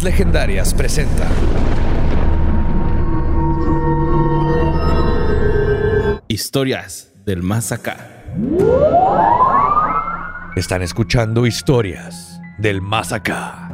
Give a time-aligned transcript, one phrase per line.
[0.00, 1.28] Leyendas Legendarias presenta
[6.28, 8.24] Historias del más acá.
[10.56, 13.68] Están escuchando historias del más acá.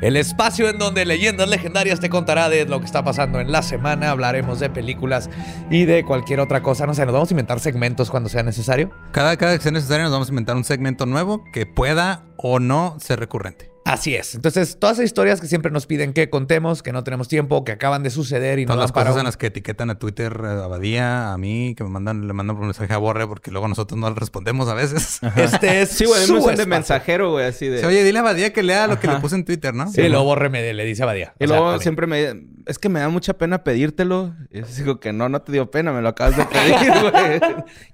[0.00, 3.62] El espacio en donde Leyendas Legendarias te contará de lo que está pasando en la
[3.62, 4.10] semana.
[4.10, 5.30] Hablaremos de películas
[5.70, 6.86] y de cualquier otra cosa.
[6.86, 8.90] No sé, nos vamos a inventar segmentos cuando sea necesario.
[9.12, 12.58] Cada, cada que sea necesario nos vamos a inventar un segmento nuevo que pueda o
[12.58, 13.71] no ser recurrente.
[13.84, 14.34] Así es.
[14.36, 17.72] Entonces, todas esas historias que siempre nos piden que contemos, que no tenemos tiempo, que
[17.72, 20.46] acaban de suceder y no las cosas un- en las que etiquetan a Twitter, eh,
[20.46, 23.66] a Badía, a mí, que me mandan, le mandan por mensaje a Borre porque luego
[23.66, 25.18] nosotros no le respondemos a veces.
[25.36, 27.80] Este es Sí, güey, su de mensajero, güey, así de...
[27.80, 29.90] Sí, Oye, dile a Badía que lea lo que le puse en Twitter, ¿no?
[29.90, 31.34] Sí, luego Borre me le dice a Badía.
[31.40, 31.82] Y O sea, luego Badía.
[31.82, 32.51] siempre me...
[32.66, 34.34] Es que me da mucha pena pedírtelo.
[34.50, 35.92] Y yo digo que no, no te dio pena.
[35.92, 37.40] Me lo acabas de pedir, güey.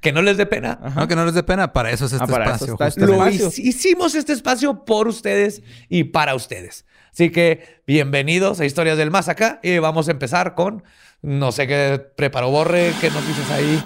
[0.01, 0.79] Que no les dé pena.
[0.95, 1.73] No, que no les dé pena.
[1.73, 2.87] Para eso es este Ah, para eso espacio.
[3.05, 3.49] este Lo espacio.
[3.51, 6.85] hic- hicimos este espacio por ustedes y para ustedes.
[7.13, 10.85] Así que bienvenidos a Historias del Más Acá y vamos a empezar con,
[11.23, 13.83] no sé qué preparó Borre, qué noticias ahí.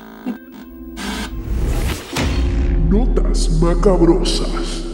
[2.91, 4.85] Notas macabrosas.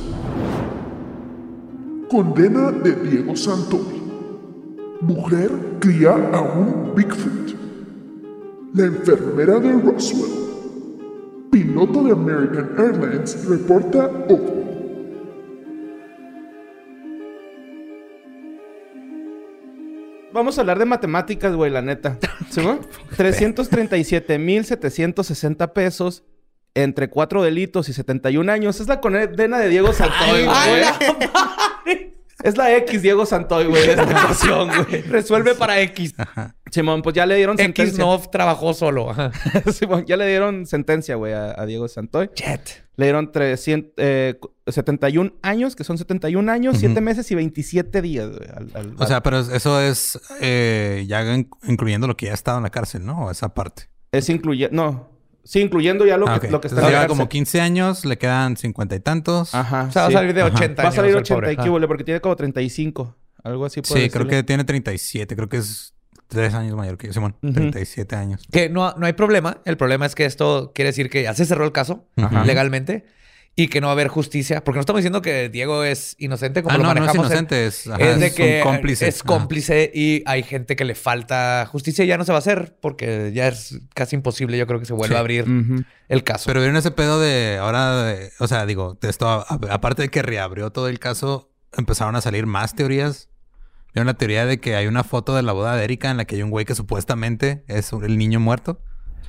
[2.11, 3.98] Condena de Diego Santoy.
[5.01, 7.55] Mujer cría a un Bigfoot.
[8.75, 10.33] La enfermera de Roswell.
[11.53, 14.59] Piloto de American Airlines reporta ovni.
[20.33, 22.19] Vamos a hablar de matemáticas, güey, la neta.
[22.51, 22.79] ¿Sí, güey?
[23.17, 26.25] 337.760 pesos
[26.75, 28.81] entre cuatro delitos y 71 años.
[28.81, 30.83] Es la condena de Diego Santoy, güey.
[32.45, 35.03] Es la X Diego Santoy, güey, de esta ocasión, güey.
[35.09, 36.15] Resuelve para X.
[36.71, 38.05] Simón, pues ya le dieron X sentencia.
[38.05, 39.11] no trabajó solo.
[39.11, 39.33] Ajá.
[39.73, 42.31] Simón, ya le dieron sentencia, güey, a, a Diego Santoy.
[42.35, 42.85] Chet.
[42.97, 48.29] Le dieron 300, eh, 71 años, que son 71 años, 7 meses y 27 días,
[48.29, 48.49] güey.
[48.55, 52.35] al- al- O sea, pero eso es eh, ya in- incluyendo lo que ya ha
[52.35, 53.27] estado en la cárcel, ¿no?
[53.27, 53.85] O esa parte.
[54.13, 54.75] es incluyendo...
[54.75, 55.18] No.
[55.49, 57.29] Sí, incluyendo ya lo, Ah, que, lo que está Entonces en la como cárcel.
[57.31, 59.55] 15 años, le quedan 50 y tantos.
[59.55, 59.87] Ajá.
[59.89, 60.15] O sea, va a sí.
[60.17, 60.95] salir de 80 Va a años.
[60.95, 61.53] salir el 80 pobre.
[61.53, 61.65] y Ajá.
[61.81, 63.17] qué, porque tiene como 35.
[63.45, 63.81] Algo así.
[63.81, 65.35] por Sí, creo que tiene 37.
[65.35, 65.95] Creo que es
[66.27, 67.35] 3 años mayor que yo, Simón.
[67.43, 67.55] Ujú.
[67.55, 68.43] 37 años.
[68.53, 69.63] Que no, no hay problema.
[69.65, 72.45] El problema es que esto quiere decir que ya se cerró el caso Ajá.
[72.45, 73.07] legalmente
[73.61, 74.63] y que no va a haber justicia.
[74.63, 77.27] Porque no estamos diciendo que Diego es inocente como Ah, lo no, no es manejamos.
[77.27, 77.67] en- inocente.
[77.67, 79.09] Es, ajá, es de es que un cómplice.
[79.09, 79.27] es Ajá.
[79.27, 82.77] cómplice y hay gente que le falta justicia y ya no se va a hacer
[82.81, 84.57] porque ya es casi imposible.
[84.59, 85.17] Yo creo que se vuelva Sí.
[85.17, 85.45] a abrir
[86.09, 86.45] el caso.
[86.47, 90.03] Pero vieron ese pedo de ahora, de- o sea, digo, de esto, a- a- aparte
[90.03, 93.29] de que reabrió todo el caso, empezaron a salir más teorías.
[93.93, 96.27] Vieron la teoría de que hay una foto de la boda de Erika en la
[96.27, 98.81] que hay un güey que supuestamente es el niño muerto.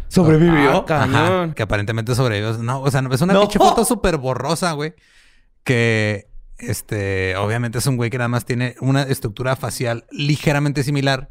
[0.10, 0.78] ¿Sobrevivió?
[0.80, 1.16] Ah, cañón.
[1.16, 2.54] Ajá, que aparentemente sobrevivió.
[2.58, 3.42] No, o sea, es una No.
[3.42, 4.94] pinche foto súper borrosa, güey.
[5.64, 6.28] Que,
[6.58, 11.30] este, obviamente es un güey que nada más tiene una estructura facial ligeramente similar.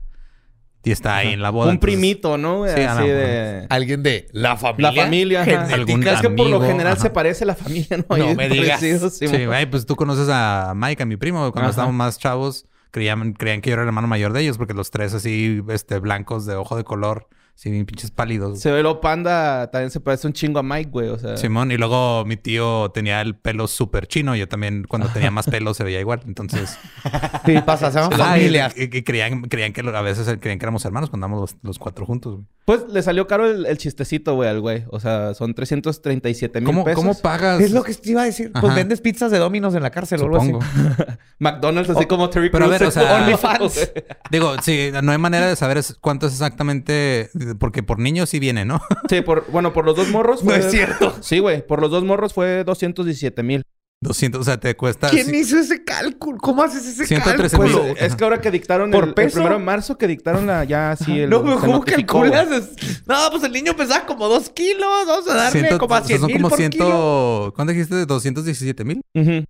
[0.84, 1.66] Y está ahí en la boda.
[1.66, 2.64] Un entonces- primito, ¿no?
[2.66, 3.66] Sí, Así de...
[3.68, 4.92] Alguien de la familia.
[4.92, 5.42] La familia.
[5.42, 5.74] ajá.
[5.74, 7.02] Algún Es que por lo general ajá.
[7.02, 8.16] se parece la familia, ¿no?
[8.16, 8.80] No me digas.
[8.80, 9.46] Sí, Simón.
[9.46, 11.40] güey, pues tú conoces a Mike, a mi primo.
[11.40, 11.70] Cuando Ajá.
[11.70, 14.90] estábamos más chavos, creían, creían que yo era el hermano mayor de ellos, porque los
[14.92, 17.28] tres así, este, blancos de ojo de color,
[17.58, 18.60] así bien pinches pálidos.
[18.60, 21.08] Se ve lo panda, también se parece un chingo a Mike, güey.
[21.08, 24.36] O sea, Simón, y luego mi tío tenía el pelo súper chino.
[24.36, 26.20] Yo también, cuando tenía más pelo, se veía igual.
[26.24, 26.78] Entonces,
[27.44, 27.90] Sí, pasa,
[28.38, 31.60] y- y, y creían, creían que a veces creían que éramos hermanos cuando andamos los,
[31.62, 32.46] los cuatro juntos, güey.
[32.64, 34.84] Pues le salió caro el, el chistecito, güey, al güey.
[34.90, 37.02] O sea, son 337 mil ¿Cómo, pesos.
[37.02, 37.60] ¿Cómo pagas?
[37.60, 38.52] Es lo que te iba a decir.
[38.52, 40.52] Pues vendes pizzas de Dominos en la cárcel o algo así.
[40.52, 40.64] Supongo.
[41.40, 43.90] McDonald's, así como Terry pero a ver, o sea, OnlyFans.
[44.30, 48.64] Digo, sí, no hay manera de saber cuánto es exactamente, porque por niños sí viene,
[48.64, 48.80] ¿no?
[49.08, 50.58] Sí, por, bueno, por los dos morros No fue...
[50.60, 51.14] es cierto.
[51.20, 51.66] Sí, güey.
[51.66, 53.62] Por los dos morros fue 217 mil.
[54.00, 55.10] 200, o sea, te cuesta...
[55.10, 56.38] ¿Quién sí, hizo ese cálculo?
[56.38, 57.82] ¿Cómo haces ese 113 cálculo?
[57.82, 57.92] mil.
[57.94, 59.34] Pues, es que ahora que dictaron ¿Por el, el peso?
[59.38, 62.48] primero de marzo que dictaron la ya así el No, pero ¿cómo calculas?
[62.52, 64.86] Es- No, pues el niño pesaba como dos kilos.
[65.04, 66.70] Vamos a darle ciento- como a o sea, 100 son mil como por 100...
[66.70, 67.52] kilo.
[67.56, 68.06] ¿Cuánto dijiste?
[68.06, 69.00] ¿217 mil?
[69.16, 69.44] Ujú.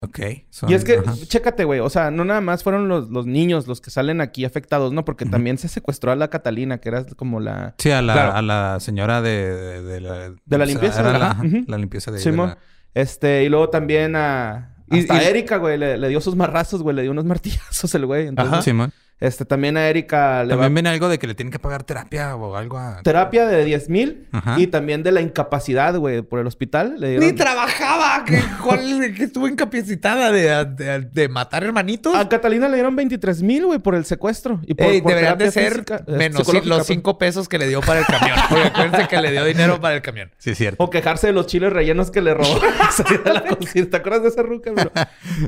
[0.00, 0.20] Ok.
[0.50, 1.14] son- Y es que, ajá.
[1.26, 1.80] chécate, güey.
[1.80, 5.04] O sea, no nada más fueron los, los niños los que salen aquí afectados, ¿no?
[5.04, 7.74] Porque también se secuestró a la Catalina, que era como la...
[7.78, 8.32] Sí, a la, Claro.
[8.34, 10.30] a la señora de, de, de la...
[10.44, 12.50] De limpieza, era la- ajá, limpieza de, Simón.
[12.50, 12.58] la-
[12.94, 14.76] Este, y luego también a...
[14.90, 16.94] Hasta y- a Erika, güey, le, le dio sus marrazos, güey.
[16.96, 18.28] Le dio unos martillazos el güey.
[18.28, 18.92] Entonces, Simón.
[19.20, 20.74] Este, también a Erika le También va...
[20.74, 23.00] viene algo de que le tienen que pagar terapia o algo a...
[23.02, 26.96] Terapia de 10 mil y también de la incapacidad, güey, por el hospital.
[26.98, 27.26] Le dieron...
[27.26, 32.14] Ni trabajaba, que, cuál- que estuvo incapacitada de, de- de matar hermanitos.
[32.14, 34.60] A Catalina le dieron 23 mil, güey, por el secuestro.
[34.66, 36.86] Y por, Ey, por deberían de ser física, eh, menos los pues.
[36.86, 38.36] cinco pesos que le dio para el camión.
[38.48, 40.30] Porque acuérdense que le dio dinero para el camión.
[40.38, 40.82] Sí, es cierto.
[40.82, 42.60] O quejarse de los chiles rellenos que le robó.
[43.24, 43.42] De la.
[43.88, 44.90] ¿Te acuerdas de esa ruca, bro?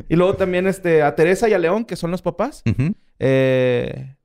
[0.08, 2.62] Y luego también este, a Teresa y a León, que son los papás.
[3.20, 4.16] Eh,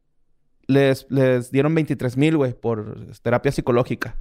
[0.68, 4.16] les, les dieron 23 mil, güey, por terapia psicológica.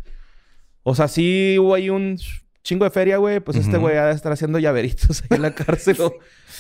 [0.82, 2.19] O sea, sí hubo ahí un
[2.62, 3.41] chingo de feria, güey.
[3.41, 5.97] Pues este güey ha de estar haciendo llaveritos ahí en la cárcel.
[6.00, 6.15] O,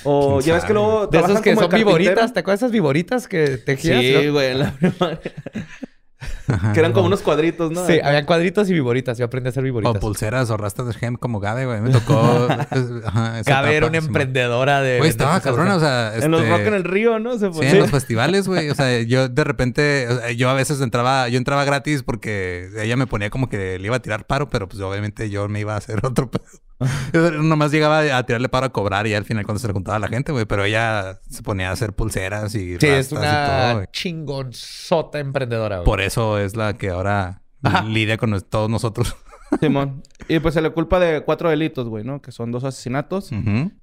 [0.04, 2.32] o ¿Quién ya ves que luego De esos que son viboritas.
[2.32, 4.00] ¿Te acuerdas de esas viboritas que tejías?
[4.00, 4.32] Sí, no?
[4.32, 5.20] güey, en la primaria.
[6.48, 6.72] Ajá.
[6.72, 7.86] Que eran como unos cuadritos, ¿no?
[7.86, 9.18] Sí, habían cuadritos y viboritas.
[9.18, 9.96] Yo aprendí a hacer O viboritas.
[9.98, 11.80] pulseras o rastas de gem como Gabe, güey.
[11.80, 12.48] Me tocó...
[12.70, 14.98] es- ajá, esa Gabe era una emprendedora de...
[14.98, 16.12] Güey, estaba cabrona, o sea...
[16.16, 17.38] En los este, rock en el río, ¿no?
[17.38, 18.70] Se Sí, en los festivales, güey.
[18.70, 22.68] O sea, yo de repente, o sea, yo a veces entraba, yo entraba gratis porque
[22.78, 25.60] ella me ponía como que le iba a tirar paro, pero pues obviamente yo me
[25.60, 26.44] iba a hacer otro pedo.
[27.42, 30.00] Nomás llegaba a tirarle paro a cobrar y al final cuando se le juntaba a
[30.00, 30.44] la gente, güey.
[30.44, 35.18] Pero ella se ponía a hacer pulseras y Sí, es rastas y todo, una chingonzota
[35.18, 35.86] emprendedora, güey.
[35.86, 37.42] Por eso es la que ahora
[37.86, 39.16] lidia con todos nosotros.
[39.60, 40.02] Simón.
[40.28, 42.20] Y pues se le culpa de cuatro delitos, güey, ¿no?
[42.20, 43.30] Que son dos asesinatos,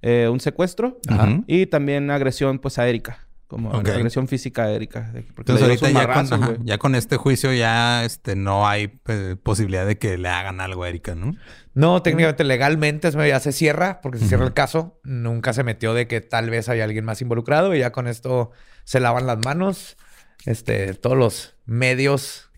[0.02, 1.42] eh, un secuestro Ajá.
[1.48, 3.28] y también agresión, pues, a Erika.
[3.52, 3.90] Como Ok.
[3.90, 5.12] agresión física a Erika.
[5.14, 6.60] Entonces ahorita ya con, marrazos, ajá, güey.
[6.64, 10.86] ya con este juicio ya este, no hay eh, posibilidad de que le hagan algo
[10.86, 11.36] a Erika, ¿no?
[11.74, 15.02] No, técnicamente, legalmente ya se cierra porque se cierra el caso.
[15.04, 18.52] Nunca se metió de que tal vez hay alguien más involucrado y ya con esto
[18.86, 19.98] se lavan las manos.
[20.46, 22.51] Este, todos los medios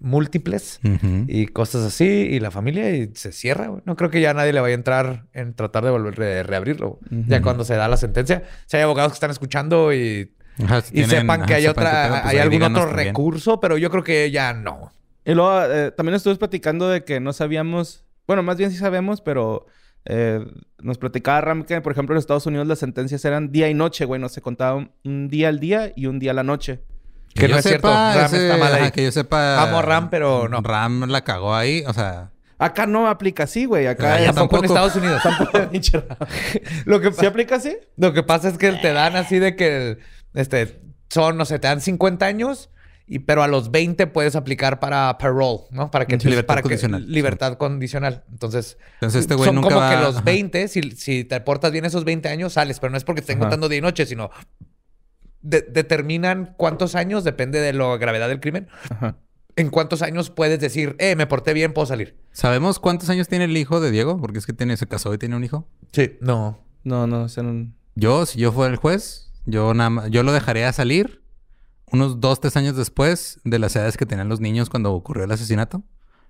[0.00, 0.80] múltiples
[1.28, 3.68] y cosas así y la familia y se cierra.
[3.68, 3.82] güey.
[3.84, 6.98] No creo que ya nadie le vaya a entrar en tratar de volver de reabrirlo.
[7.10, 10.32] Ya cuando se da la sentencia, si hay abogados que están escuchando y,
[10.64, 12.86] Ajá, si y tienen- sepan que ajá, hay sepan otra, pedo, pues hay algún otro
[12.86, 13.06] también.
[13.08, 14.92] recurso, pero yo creo que ya no.
[15.24, 18.04] Y luego eh, también estuvimos platicando de que no sabíamos...
[18.26, 19.66] Bueno, más bien sí sabemos, pero...
[20.06, 20.44] eh,
[20.82, 24.06] nos platicaba Ram que, por ejemplo, en Estados Unidos las sentencias eran día y noche,
[24.06, 24.18] güey.
[24.20, 26.80] No se contaba un, un día al día y un día a la noche.
[27.34, 27.88] Que no es cierto.
[27.88, 28.80] Ram está mal ahí.
[28.82, 29.62] ajá, que yo sepa.
[29.62, 30.60] Amo a Ram, pero no.
[30.60, 32.30] Ram la cagó ahí, o sea.
[32.58, 33.86] Acá no aplica así, güey.
[33.86, 34.18] Acá.
[34.34, 34.64] Tampoco en tampoco.
[34.66, 35.22] Estados Unidos.
[35.52, 35.70] Ram.
[36.84, 37.76] Lo que ¿Sí aplica así?
[37.96, 39.98] Lo que pasa es que te dan así de que
[40.34, 42.70] este son, no sé, te dan 50 años,
[43.06, 45.90] y, pero a los 20 puedes aplicar para parole, ¿no?
[45.90, 47.10] Para que Sí, libertad para que- condicional.
[47.10, 48.24] libertad condicional.
[48.30, 50.24] Entonces, Entonces este güey son nunca como va- que los ajá.
[50.24, 53.36] 20, si, si te portas bien esos 20 años, sales, pero no es porque estén
[53.38, 53.44] Ajá.
[53.46, 54.30] contando día y noche, sino
[55.42, 58.68] de- determinan cuántos años, depende de la gravedad del crimen.
[58.90, 59.16] Ajá.
[59.56, 62.16] En cuántos años puedes decir, eh, me porté bien, puedo salir.
[62.32, 64.18] ¿Sabemos cuántos años tiene el hijo de Diego?
[64.20, 65.66] Porque es que tiene, se casó y tiene un hijo.
[65.92, 66.60] Sí, no.
[66.84, 67.26] No, no.
[67.94, 71.22] Yo, si yo fuera el juez, yo nada yo lo dejaría salir
[71.92, 75.32] unos dos, tres años después de las edades que tenían los niños cuando ocurrió el
[75.32, 75.82] asesinato.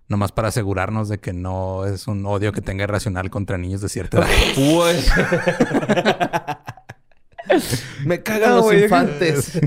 [0.09, 3.89] Nomás para asegurarnos de que no es un odio que tenga irracional contra niños de
[3.89, 4.27] cierta edad.
[8.05, 9.61] Me cagan No, los infantes.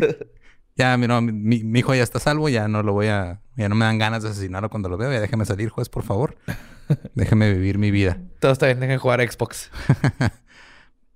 [0.76, 3.42] ya, mira, mi, mi- mi hijo ya está salvo, ya no lo voy a...
[3.56, 5.12] Ya no me dan ganas de asesinarlo cuando lo veo.
[5.12, 6.36] Ya déjeme salir, juez, por favor.
[7.16, 8.18] Déjeme vivir mi vida.
[8.40, 9.70] Todo está bien, dejen jugar a Xbox.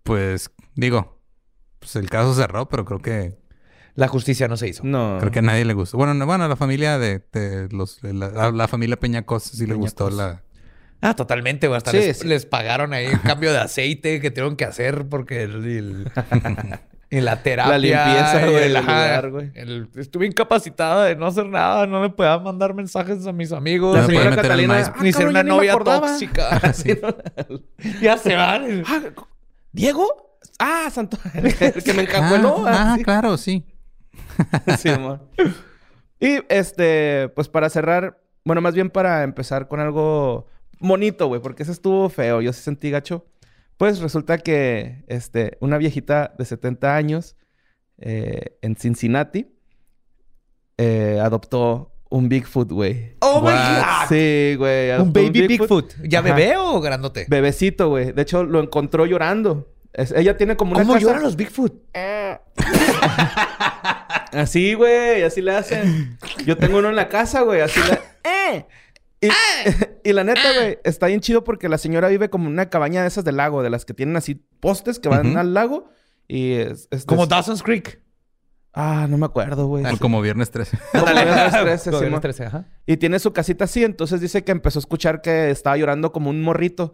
[0.03, 1.19] Pues, digo,
[1.79, 3.37] pues el caso cerró, pero creo que...
[3.95, 4.83] La justicia no se hizo.
[4.85, 5.17] No.
[5.19, 5.97] Creo que a nadie le gustó.
[5.97, 7.99] Bueno, no- bueno, a la familia de, de los...
[8.01, 10.43] de la, a la familia Peñacos sí le gustó la...
[11.01, 11.77] Ah, totalmente, güey.
[11.77, 12.27] Hasta Sí, les, sí.
[12.27, 16.11] les pagaron ahí un cambio de aceite que tuvieron que hacer porque el, el-
[17.09, 17.71] y la terapia.
[17.71, 19.51] La limpieza, y güey, el- lugar, güey.
[19.95, 23.97] estuve incapacitada de no hacer nada, no le podía mandar mensajes a mis amigos.
[23.97, 24.83] La señora Catalina...
[24.87, 26.07] "Ah, ni ser una novia acordaba".
[26.07, 26.59] tóxica.
[28.01, 28.83] Ya se van.
[28.87, 29.01] Ah,
[29.71, 30.39] ¿Diego?
[30.59, 31.17] Ah, Santo...
[31.35, 32.63] El que me encajueló.
[32.67, 33.65] Ah, ah, Ah, claro, sí.
[34.79, 35.29] Sí, amor.
[36.19, 40.47] Y este, pues para cerrar, bueno, más bien para empezar con algo
[40.79, 43.25] bonito, güey, porque ese estuvo feo, yo sí sentí gacho.
[43.77, 47.35] Pues resulta que este, una viejita de 70 años
[47.99, 49.47] eh, en Cincinnati
[50.77, 53.15] eh, adoptó un Bigfoot, güey.
[53.19, 53.47] ¡Oh, my?
[53.51, 54.07] God!
[54.09, 54.91] Sí, güey.
[54.99, 55.93] Un baby Bigfoot.
[56.03, 56.33] ¿Ya Ajá.
[56.33, 57.25] bebé o grandote?
[57.29, 58.13] Bebecito, güey.
[58.13, 59.73] De hecho, lo encontró llorando.
[59.93, 61.05] Es- ella tiene como una ¿Cómo casa...
[61.05, 61.73] lloran los Bigfoot?
[64.31, 66.17] Así, güey, así le hacen.
[66.45, 67.99] Yo tengo uno en la casa, güey, así le...
[68.29, 68.65] ¡Eh!
[69.21, 69.27] Y,
[70.09, 73.01] y la neta, güey, está bien chido porque la señora vive como en una cabaña
[73.01, 75.89] de esas del lago, de las que tienen así postes que van al lago.
[76.27, 78.01] Y es, es- Como es- Dawson's Creek.
[78.79, 79.83] Ah, no me acuerdo, güey.
[79.87, 80.77] Ah, Como viernes 13.
[80.91, 81.99] Como Viernes 13, Como Simón.
[82.01, 82.65] Viernes 13, ajá.
[82.85, 86.29] Y tiene su casita así, entonces dice que empezó a escuchar que estaba llorando como
[86.29, 86.93] un morrito.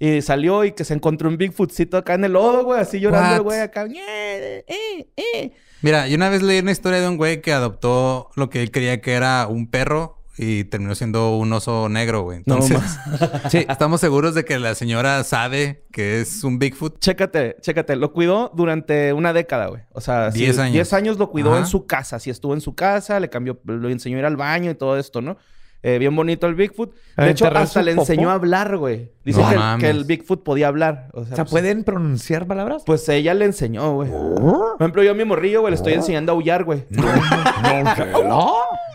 [0.00, 3.44] Y salió y que se encontró un Bigfootcito acá en el lodo, güey, así llorando
[3.44, 3.84] güey acá.
[3.86, 5.52] "Eh, eh, eh".
[5.82, 8.72] Mira, yo una vez leí una historia de un güey que adoptó lo que él
[8.72, 12.42] creía que era un perro y terminó siendo un oso negro, güey.
[12.46, 12.80] No Entonces,
[13.50, 16.98] sí, estamos seguros de que la señora sabe que es un Bigfoot.
[17.00, 17.96] Chécate, chécate.
[17.96, 19.82] Lo cuidó durante una década, güey.
[19.92, 20.72] O sea, sí, Diez años.
[20.72, 21.60] 10 años lo cuidó Ajá.
[21.60, 22.18] en su casa.
[22.18, 24.98] Sí, estuvo en su casa, le cambió, lo enseñó a ir al baño y todo
[24.98, 25.36] esto, ¿no?
[25.84, 26.94] Eh, bien bonito el Bigfoot.
[27.16, 29.10] ¿A De hecho, hasta le enseñó a hablar, güey.
[29.24, 31.08] Dice No que, el Bigfoot podía hablar.
[31.12, 32.84] O sea, O sea, pues, ¿pueden pronunciar palabras?
[32.86, 34.08] Pues ella le enseñó, güey.
[34.08, 36.86] Por ejemplo, yo a mi morrillo, güey, le estoy enseñando a aullar, güey.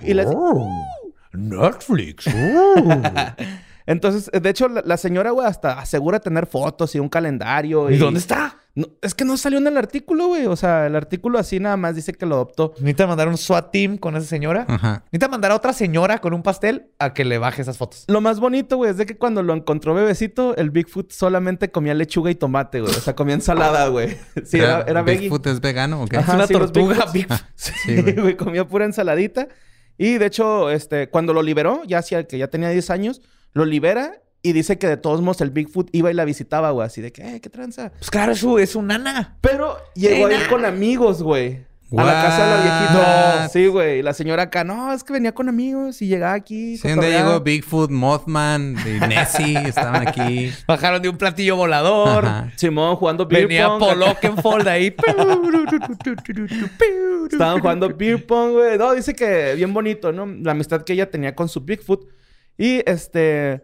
[0.02, 0.26] Y le...
[1.38, 2.26] Netflix.
[3.86, 7.90] Entonces, de hecho, la, la señora, güey, hasta asegura tener fotos y un calendario.
[7.90, 8.58] ¿Y dónde está?
[8.76, 10.46] No, es que no salió en el artículo, güey.
[10.46, 12.74] O sea, el artículo así nada más dice que lo adoptó.
[12.76, 14.66] Necesita mandar un SWAT team con esa señora.
[14.68, 15.04] Ajá.
[15.06, 18.04] Necesita mandar a otra señora con un pastel a que le baje esas fotos.
[18.08, 21.96] Lo más bonito, güey, es de que cuando lo encontró bebecito, el Bigfoot solamente comía
[21.96, 22.94] lechuga y tomate, güey.
[22.94, 24.16] O sea, comía ensalada, güey.
[24.46, 25.22] Sí, era, era veggie.
[25.22, 26.18] ¿Bigfoot es vegano o qué?
[26.18, 27.06] Ajá, es una sí, tortuga.
[27.12, 27.40] Bigfoot.
[27.56, 29.48] Sí, güey, comía pura ensaladita.
[29.98, 33.22] Y de hecho, este, cuando lo liberó, ya hacía que ya tenía 10 años,
[33.54, 36.86] lo libera y dice que de todos modos el Bigfoot iba y la visitaba, güey.
[36.86, 37.92] Así de que, eh, qué tranza.
[37.98, 39.38] Pues claro, es su, es un nana.
[39.42, 41.67] Pero llegó a ir con amigos, güey.
[41.96, 43.40] A la casa de la viejita.
[43.44, 43.50] What?
[43.50, 44.00] Sí, güey.
[44.00, 46.76] Y la señora acá, no, es que venía con amigos y llegaba aquí.
[46.76, 47.30] Sí, donde cotorreaba".
[47.30, 50.52] llegó Bigfoot, Mothman y Nessie estaban aquí.
[50.68, 52.26] Bajaron de un platillo volador.
[52.26, 52.52] Ajá.
[52.58, 53.80] Simón jugando beer Venía pong.
[53.80, 54.12] Paul acá.
[54.12, 54.88] Oakenfold ahí.
[57.32, 58.78] Estaban jugando beer pong, güey.
[58.78, 60.26] No, dice que bien bonito, ¿no?
[60.26, 62.06] La amistad que ella tenía con su Bigfoot.
[62.58, 63.64] Y este...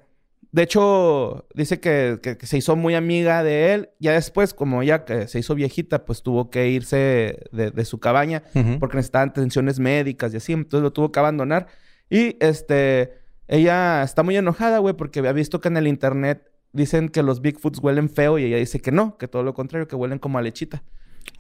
[0.54, 3.90] De hecho, dice que, que- que se hizo muy amiga de él.
[4.00, 8.00] Ya después, como ella que se hizo viejita, pues tuvo que irse de, de su
[8.00, 8.44] cabaña
[8.80, 10.54] porque necesitaba atenciones médicas y así.
[10.54, 11.68] Entonces lo tuvo que abandonar.
[12.10, 13.22] Y este...
[13.50, 17.42] Ella está muy enojada, güey, porque había visto que en el internet dicen que los
[17.42, 20.38] Bigfoots huelen feo y ella dice que no, que todo lo contrario, que huelen como
[20.38, 20.82] a lechita.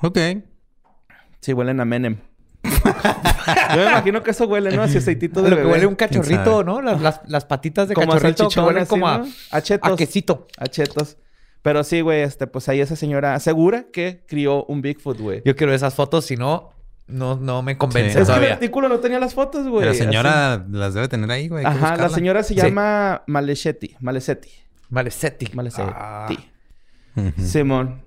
[0.02, 0.18] Ok.
[1.40, 2.18] Sí, huelen a Menem.
[2.64, 4.84] Yo me imagino que eso huele, ¿no?
[4.84, 6.82] Así aceitito de Lo que huele un cachorrito, ¿no?
[6.82, 9.28] Las, las, las patitas de Como cachorrito que huelen así, como a, ¿no?
[9.52, 9.92] A chetos.
[9.92, 10.48] a quesito.
[10.58, 11.18] A chetos.
[11.62, 15.42] Pero sí, güey, este, pues ahí esa señora asegura que crió un Bigfoot, güey.
[15.46, 16.72] Yo quiero esas fotos, si no,
[17.08, 18.10] no, no me convence Sí.
[18.10, 18.54] Es que el todavía.
[18.54, 19.86] artículo no tenía las fotos, güey.
[19.86, 21.66] la señora las debe tener ahí, güey.
[21.66, 22.60] Ajá, la señora se Sí.
[22.62, 23.96] llama Malechetti.
[24.00, 24.50] Malesetti.
[24.90, 25.48] Malesetti.
[25.54, 25.92] Malesetti.
[25.96, 26.28] Ah.
[27.38, 28.04] Simón.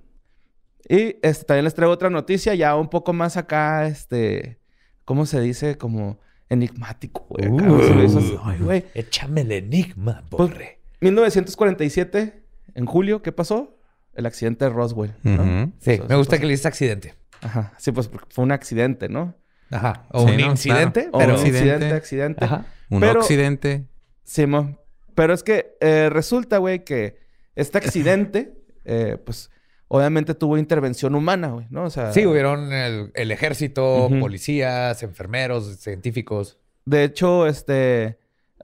[0.88, 4.58] Y este, también les traigo otra noticia ya un poco más acá, este...
[5.04, 5.76] ¿Cómo se dice?
[5.78, 7.46] Como enigmático, güey.
[7.46, 8.84] acá, Uh, se me hizo así, ay, güey.
[8.94, 10.80] Échame el enigma, Pues, borre.
[11.00, 12.42] 1947,
[12.74, 13.78] en julio, ¿qué pasó?
[14.14, 15.12] El accidente de Roswell.
[15.22, 16.30] Sí, Eso me sí gusta pasó.
[16.40, 17.14] que le dices accidente.
[17.42, 17.72] Ajá.
[17.78, 19.36] Sí, pues porque fue un accidente, ¿no?
[19.70, 20.06] Ajá.
[20.10, 20.46] O Sí, un ¿no?
[20.52, 21.34] incidente, O pero...
[21.34, 21.70] un Accidente.
[21.72, 22.44] accidente, accidente.
[22.44, 22.66] Ajá.
[22.90, 23.86] Un Pero- occidente.
[24.24, 24.80] Simón.
[25.14, 27.18] Pero es que eh, resulta, güey, que
[27.54, 29.50] este accidente, eh, pues,
[29.88, 31.84] obviamente tuvo intervención humana, güey, ¿no?
[31.84, 32.12] O sea...
[32.12, 36.58] Sí, hubieron el, el ejército, policías, enfermeros, científicos.
[36.84, 38.18] De hecho, este...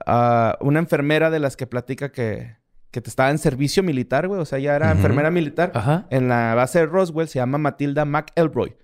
[0.07, 2.57] ah, una enfermera de las que platica que,
[2.91, 4.41] que te estaba en servicio militar, güey.
[4.41, 5.73] O sea, ella era enfermera militar.
[5.75, 6.07] Ajá.
[6.11, 8.77] en la base de Roswell se llama Matilda McElroy.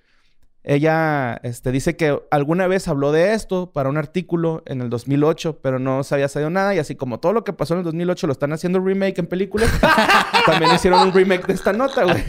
[0.71, 5.61] Ella este, dice que alguna vez habló de esto para un artículo en el 2008,
[5.63, 6.75] pero no se había sabido nada.
[6.75, 9.29] Y así como todo lo que pasó en el 2008 lo están haciendo remake en
[9.29, 9.71] películas,
[10.47, 12.23] también hicieron un remake de esta nota, güey.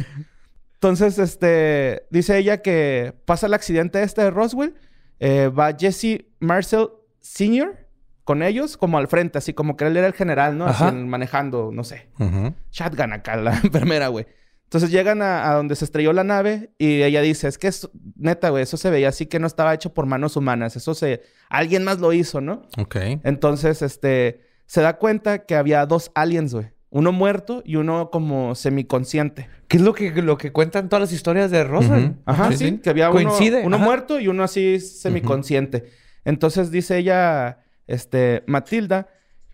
[0.75, 4.74] Entonces, este, dice ella que pasa el accidente este de Roswell,
[5.19, 6.88] eh, va Jesse Marcel
[7.19, 7.89] Sr.
[8.24, 10.65] con ellos como al frente, así como que él era el general, ¿no?
[10.65, 12.53] Así manejando, no sé, Ujú.
[12.72, 14.25] shotgun acá, la enfermera, güey.
[14.69, 17.89] Entonces llegan a, a donde se estrelló la nave y ella dice, es que es,
[18.15, 21.23] neta, güey, eso se veía así que no estaba hecho por manos humanas, eso se,
[21.49, 22.67] alguien más lo hizo, ¿no?
[22.77, 22.97] Ok.
[23.23, 26.67] Entonces, este, se da cuenta que había dos aliens, güey.
[26.91, 29.49] Uno muerto y uno como semiconsciente.
[29.67, 31.63] ¿Qué es lo que, lo que cuentan todas las historias de?
[31.63, 32.17] Ujú.
[32.25, 35.89] Ajá, Sí, que había uno, Coincide, uno muerto y uno así semiconsciente.
[36.25, 39.07] Entonces dice ella, este, Matilda,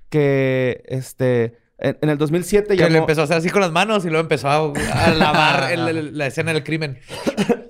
[0.10, 2.91] que, este, en, en el 2007 Que llamó...
[2.91, 5.88] le empezó a hacer así con las manos y luego empezó a, a lavar el-
[5.98, 6.98] el- la escena del crimen.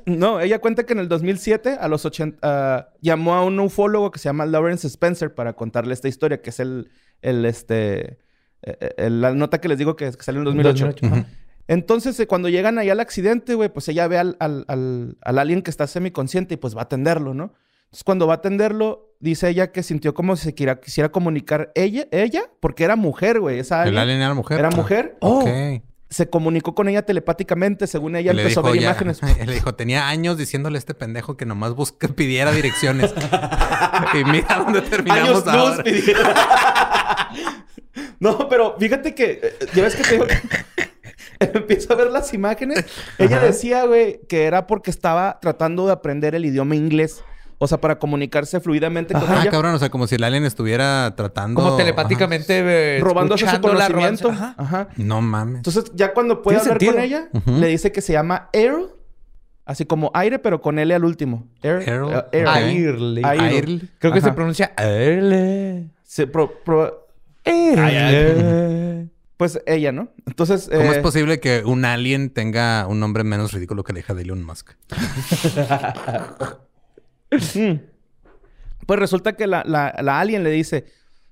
[0.08, 4.12] No, ella cuenta que en el 2007, a los 80, ah, llamó a un ufólogo
[4.12, 6.92] que se llama Lawrence Spencer para contarle esta historia, que es el,
[7.24, 8.20] el este,
[8.62, 10.86] eh, eh, la nota que les digo que, que salió en el 2008.
[11.02, 11.26] 2008, ajá.
[11.68, 15.40] Entonces, eh, cuando llegan ahí al accidente, güey, pues ella ve al, al, al, al
[15.40, 17.54] alien que está semiconsciente y pues va a atenderlo, ¿no?
[17.96, 22.06] Entonces, cuando va a atenderlo, dice ella que sintió como si se quisiera comunicar ella,
[22.12, 23.60] ella, porque era mujer, güey.
[23.60, 24.60] Esa El alien era mujer.
[24.60, 25.16] era mujer.
[25.22, 25.48] Ok.
[26.10, 29.22] Se comunicó con ella telepáticamente, según ella le empezó a dijo ver ya- imágenes.
[29.48, 33.14] Le dijo, tenía años diciéndole a este pendejo que nomás busque, pidiera direcciones.
[34.14, 35.84] y mira dónde terminamos Años ahora.
[38.20, 40.26] no, pero fíjate que eh, ya ves que te digo
[41.40, 42.84] empiezo a ver las imágenes.
[43.18, 47.24] Ella decía, güey, que era porque estaba tratando de aprender el idioma inglés.
[47.58, 49.52] O sea, para comunicarse fluidamente con Ah, ella.
[49.52, 51.62] cabrón, o sea, como si el alien estuviera tratando...
[51.64, 54.30] Como telepáticamente eh, robándose su conocimiento.
[54.30, 54.56] Ajá.
[54.58, 54.82] Ajá.
[54.82, 54.88] Ajá.
[54.98, 55.58] No mames.
[55.58, 58.76] Entonces, ya cuando puede hablar con ella, le dice que se llama Air.
[59.66, 61.48] Así como aire, pero con L al último.
[61.64, 61.82] Air.
[61.90, 63.26] Air, eh, Air.
[63.26, 63.90] Airly.
[64.00, 64.36] Creo que se Ajá.
[64.36, 65.90] pronuncia Airly.
[66.04, 66.54] Se pro-
[69.38, 70.10] pues ella, ¿no?
[70.28, 70.70] Entonces.
[70.72, 74.14] ¿Cómo eh, es posible que un alien tenga un nombre menos ridículo que la hija
[74.14, 74.72] de Elon Musk?
[77.56, 77.80] Mm.
[78.86, 80.86] Pues resulta que la, la, la alien le dice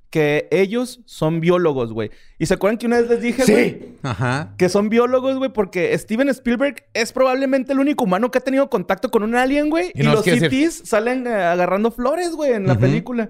[0.10, 2.12] que ellos son biólogos, güey.
[2.38, 3.96] ¿Y se acuerdan que una vez les dije, güey?
[4.04, 4.54] Ajá.
[4.58, 8.70] Que son biólogos, güey, porque Steven Spielberg es probablemente el único humano que ha tenido
[8.70, 9.92] contacto con un alien, güey.
[9.96, 13.30] Y los decir- CTs salen eh, agarrando flores, güey, en la película.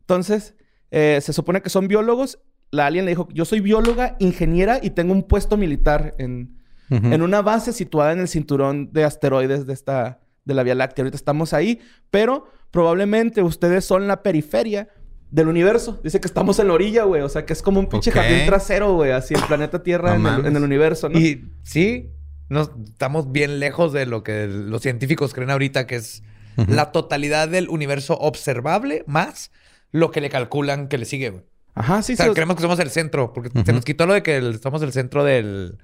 [0.00, 0.54] Entonces,
[0.90, 2.38] eh, se supone que son biólogos.
[2.70, 6.58] La alien le dijo, yo soy bióloga, ingeniera y tengo un puesto militar en,
[6.90, 11.04] en una base situada en el cinturón de asteroides de esta de la Vía Láctea.
[11.04, 11.78] Ahorita estamos ahí,
[12.10, 14.88] pero probablemente ustedes son la periferia
[15.30, 16.00] del universo.
[16.02, 17.22] Dice que estamos en la orilla, güey.
[17.22, 18.16] O sea, que es como un pinche Ok.
[18.16, 19.12] jardín trasero, güey.
[19.12, 20.46] Así el planeta Tierra No en, el, mames.
[20.46, 21.18] en el universo, ¿no?
[21.18, 22.10] Y sí,
[22.48, 26.22] nos, estamos bien lejos de lo que los científicos creen ahorita, que es
[26.66, 29.52] la totalidad del universo observable más
[29.92, 31.44] lo que le calculan que le sigue, güey.
[31.74, 32.32] Ajá, sí, o sea, sí.
[32.32, 34.92] creemos que somos el centro, porque se nos quitó lo de que el- somos el
[34.92, 35.78] centro del,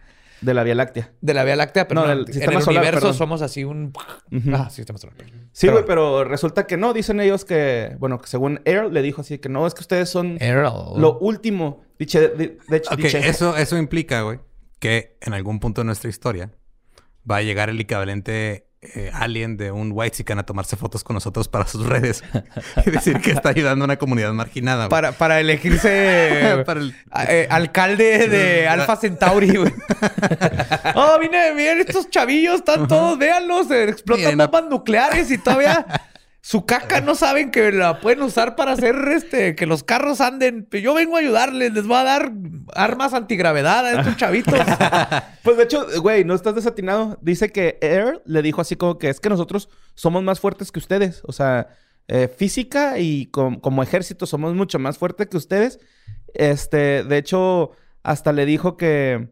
[0.44, 1.12] De la Vía Láctea.
[1.20, 3.14] de la Vía Láctea, pero No, no, del en sistema el solar, universo perdón.
[3.18, 3.92] somos así un...
[4.52, 5.16] Ah, sistema solar.
[5.52, 6.92] Sí, Pero- güey, pero resulta que no.
[6.92, 10.08] Dicen ellos que, bueno, que según Air le dijo así que no, es que ustedes
[10.08, 10.38] son
[10.96, 11.82] lo último.
[11.98, 14.40] Diche, de, de hecho, Ok, diche- eso, eso implica, güey,
[14.80, 16.50] que en algún punto de nuestra historia
[17.30, 21.48] va a llegar el equivalente eh, alien de un white a tomarse fotos con nosotros
[21.48, 22.22] para sus redes
[22.86, 24.88] y decir que está ayudando a una comunidad marginada.
[24.88, 26.94] Para, para elegirse Para el-
[27.28, 29.56] eh, alcalde de Alpha Centauri,
[30.94, 35.86] oh, vine, miren, estos chavillos están todos, véanlos, eh, explotan Miren, bombas nucleares y todavía
[36.46, 40.68] su caca no saben que la pueden usar para hacer este, que los carros anden.
[40.70, 42.32] Yo vengo a ayudarles, les voy a dar
[42.74, 44.54] armas antigravedad a estos chavitos.
[45.42, 47.18] Pues de hecho, güey, no estás desatinado.
[47.22, 50.78] Dice que Air le dijo así como que es que nosotros somos más fuertes que
[50.80, 51.22] ustedes.
[51.24, 51.68] O sea,
[52.08, 55.80] eh, física y com- como ejército somos mucho más fuertes que ustedes.
[56.34, 57.70] Este, de hecho,
[58.02, 59.28] hasta le dijo que,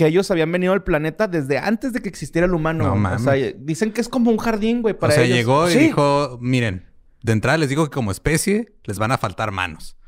[0.00, 2.84] que ellos habían venido al planeta desde antes de que existiera el humano.
[2.84, 3.20] No mames.
[3.20, 5.36] O sea, dicen que es como un jardín, güey, o para sea, ellos.
[5.36, 5.78] llegó y Sí.
[5.80, 6.86] dijo, miren,
[7.22, 9.98] de entrada les digo que como especie les van a faltar manos.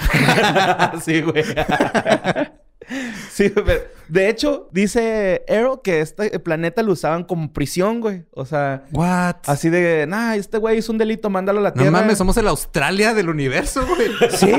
[1.04, 1.44] sí, güey.
[3.30, 3.78] sí, güey.
[4.08, 8.24] De hecho, dice Arrow que este planeta lo usaban como prisión, güey.
[8.30, 9.36] O sea, What?
[9.46, 11.90] así de, nah, este güey hizo un delito, mándalo a la No tierra.
[11.90, 14.08] mames, somos el Australia del universo, güey.
[14.30, 14.52] sí,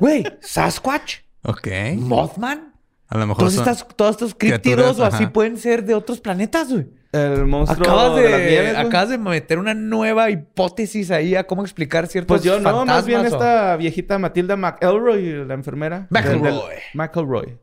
[0.00, 1.68] güey, Sasquatch, ok.
[1.98, 2.73] Mothman.
[3.14, 6.20] A lo mejor Todos, son- estas, todos estos críptidos o así pueden ser de otros
[6.20, 6.86] planetas, güey.
[7.12, 11.46] El monstruo Acabas de, de, las nieves, acabas de meter una nueva hipótesis ahí a
[11.46, 16.08] cómo explicar ciertos Pues yo no, más bien o- esta viejita Matilda McElroy, la enfermera.
[16.10, 16.42] McElroy.
[16.42, 17.58] del- del- McElroy.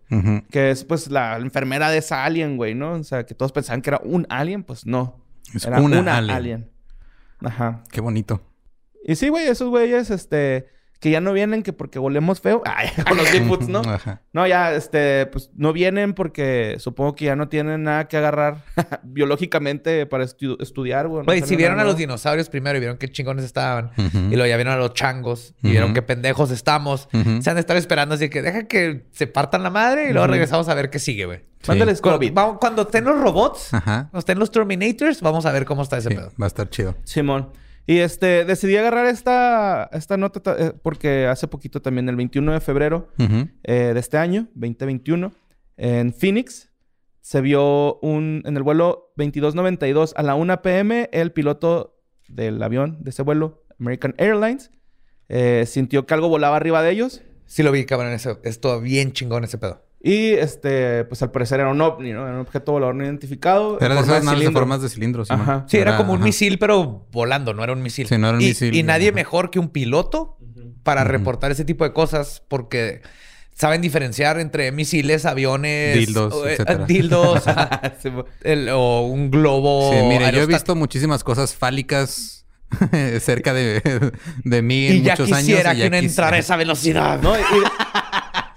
[0.50, 2.94] Que es pues la enfermera de esa alien, güey, ¿no?
[2.94, 5.20] O sea, que todos pensaban que era un alien, pues no.
[5.54, 6.36] Es era una una, alien.
[6.38, 6.70] alien.
[7.44, 7.84] Ajá.
[7.92, 8.42] Qué bonito.
[9.04, 10.70] Y sí, güey, esos güeyes, este,
[11.02, 12.62] que ya no vienen que porque volemos feo.
[12.66, 13.80] Ay, con los Bigfoots, ¿no?
[13.86, 14.22] Ajá.
[14.32, 18.64] No, ya, este, pues no vienen porque supongo que ya no tienen nada que agarrar
[19.04, 21.26] biológicamente para estu- estudiar, güey.
[21.26, 24.46] no si vieron nada a los dinosaurios primero y vieron qué chingones estaban, y luego
[24.46, 28.16] ya vieron a los changos y vieron qué pendejos estamos, se han de estar esperando
[28.16, 31.26] así que deja que se partan la madre y luego regresamos a ver qué sigue,
[31.26, 31.42] güey.
[31.68, 32.34] Mándales Cuando, COVID.
[32.34, 34.04] vamos- cuando estén los robots, Ajá.
[34.12, 36.32] cuando estén los Terminators, vamos a ver cómo está ese Sí, pedo.
[36.42, 36.96] va a estar chido.
[37.04, 37.50] Simón.
[37.88, 42.54] Y este, decidí agarrar esta, esta nota ta- eh, porque hace poquito también, el 21
[42.54, 43.10] de febrero
[43.64, 45.32] eh, de este año, 2021,
[45.78, 46.70] en Phoenix,
[47.22, 52.98] se vio un, en el vuelo 2292 a la 1 pm, el piloto del avión
[53.04, 54.72] de ese vuelo, American Airlines,
[55.30, 57.22] eh, sintió que algo volaba arriba de ellos.
[57.46, 59.84] Sí lo vi, cabrón, ese, esto bien chingón ese pedo.
[60.04, 62.24] Y este, pues al parecer era un ovni, ¿no?
[62.24, 63.80] Era un objeto volador no identificado.
[63.80, 64.60] Era de esas naves de cilindro.
[64.62, 65.28] formas de cilindros.
[65.28, 65.42] Simón.
[65.44, 65.66] Ajá.
[65.68, 66.26] Sí, era, como un ajá.
[66.26, 68.08] misil, pero volando, no era un misil.
[68.08, 69.16] Sí, no era un y, misil, Y nadie ajá.
[69.16, 70.38] mejor que un piloto
[70.82, 73.04] para reportar ese tipo de cosas porque
[73.54, 76.86] saben diferenciar entre misiles, aviones, Dildos, o, eh, etcétera.
[76.88, 77.44] dildos,
[78.44, 79.92] el- o un globo.
[79.94, 82.48] Sí, mire, yo he visto muchísimas cosas fálicas
[83.20, 84.12] cerca de,
[84.44, 85.78] de mí en Y ya muchos quisiera años.
[85.80, 86.40] y que uno ya entrara a quisiera.
[86.40, 87.22] esa velocidad.
[87.22, 87.38] ¿No?
[87.38, 87.42] Y,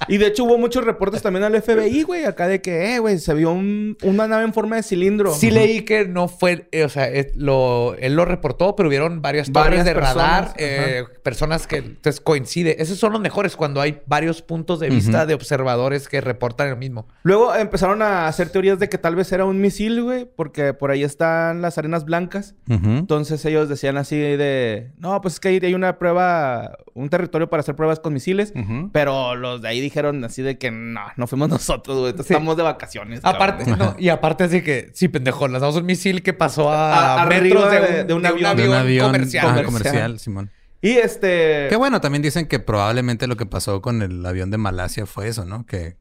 [0.08, 3.18] y de hecho hubo muchos reportes también al FBI, güey, acá de que, eh, güey,
[3.18, 5.32] se vio un- una nave en forma de cilindro.
[5.34, 9.22] Sí leí que no fue, eh, o sea, eh, lo, él lo reportó, pero hubieron
[9.22, 12.82] varias torres Varias de radar, personas, eh, personas que entonces coincide.
[12.82, 16.76] Esos son los mejores cuando hay varios puntos de vista de observadores que reportan lo
[16.76, 17.06] mismo.
[17.22, 20.90] Luego empezaron a hacer teorías de que tal vez era un misil, güey, porque por
[20.90, 22.54] ahí están las arenas blancas.
[22.68, 27.50] Entonces ellos decían así de, no, pues es que ahí hay una prueba, un territorio
[27.50, 28.52] para hacer pruebas con misiles,
[28.92, 32.62] pero los de ahí dijeron así de que no, no fuimos nosotros, güey, estamos de
[32.62, 33.20] vacaciones.
[33.24, 33.78] Aparte, cabrón".
[33.94, 37.70] no, y aparte así que, sí, pendejo, lanzamos un misil que pasó A- a, metros
[37.70, 38.56] de, de- un, de un de avión.
[38.56, 39.44] De un avión comercial.
[39.46, 39.64] Comercial.
[39.66, 40.50] comercial, Simón.
[40.80, 41.66] Y este...
[41.70, 45.28] Qué bueno, también dicen que probablemente lo que pasó con el avión de Malasia fue
[45.28, 45.64] eso, ¿no?
[45.66, 45.96] Que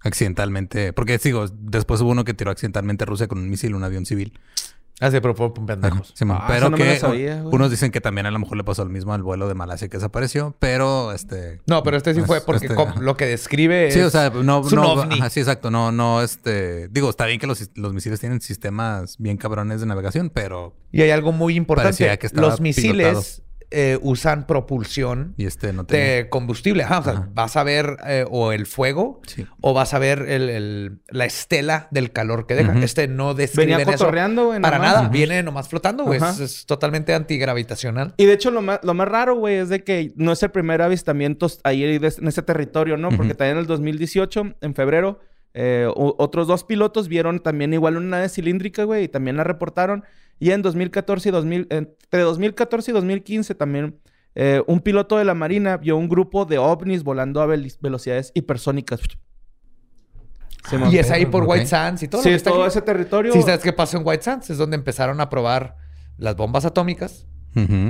[0.00, 3.82] accidentalmente, porque digo, después hubo uno que tiró accidentalmente a Rusia con un misil, un
[3.84, 4.38] avión civil.
[4.98, 6.12] Ah, sí, pero fue Ajá, pendejos.
[6.14, 6.38] Simón.
[6.40, 8.90] Ah, pero no que sabía, unos dicen que también a lo mejor le pasó lo
[8.90, 12.44] mismo al vuelo de Malasia que desapareció, pero este No, pero este sí fue es-
[12.44, 15.16] porque este, lo que describe Sí, es- o sea, no, es un no, ovni.
[15.18, 19.16] ajá, sí, exacto, no, no, este, digo, está bien que los, los misiles tienen sistemas
[19.18, 21.88] bien cabrones de navegación, pero Y hay algo muy importante.
[21.88, 23.45] Parecía que estaba Los misiles pilotado.
[23.70, 26.04] Eh, usan propulsión y este no tenía.
[26.16, 26.84] de combustible.
[26.84, 27.28] Ajá, o sea, Ajá.
[27.34, 29.46] vas a ver eh, o el fuego Sí.
[29.60, 32.72] o vas a ver el- el- la estela del calor que deja.
[32.72, 32.80] Ujú.
[32.82, 34.60] Este no describe Venía eso cotorreando, güey.
[34.60, 34.94] para nomás.
[34.94, 35.08] nada.
[35.08, 36.20] Viene nomás flotando, güey.
[36.22, 38.14] Es, es totalmente antigravitacional.
[38.16, 40.50] Y de hecho, lo más, lo más raro, güey, es de que no es el
[40.50, 43.08] primer avistamiento ahí en ese territorio, ¿no?
[43.10, 45.20] Porque también en el 2018, en febrero,
[45.54, 50.04] eh, otros dos pilotos vieron también igual una nave cilíndrica, güey, y también la reportaron.
[50.38, 53.98] Y en 2014 y 2000, entre 2014 y 2015 también,
[54.34, 58.32] eh, un piloto de la Marina vio un grupo de ovnis volando a vel- velocidades
[58.34, 59.00] hipersónicas.
[60.90, 61.44] Y es ahí por.
[61.44, 62.22] White Sands y todo.
[62.22, 62.68] Sí, lo que es está todo aquí.
[62.70, 63.32] ese territorio.
[63.32, 64.50] Sí, ¿sabes qué pasó en White Sands?
[64.50, 65.76] Es donde empezaron a probar
[66.18, 67.26] las bombas atómicas.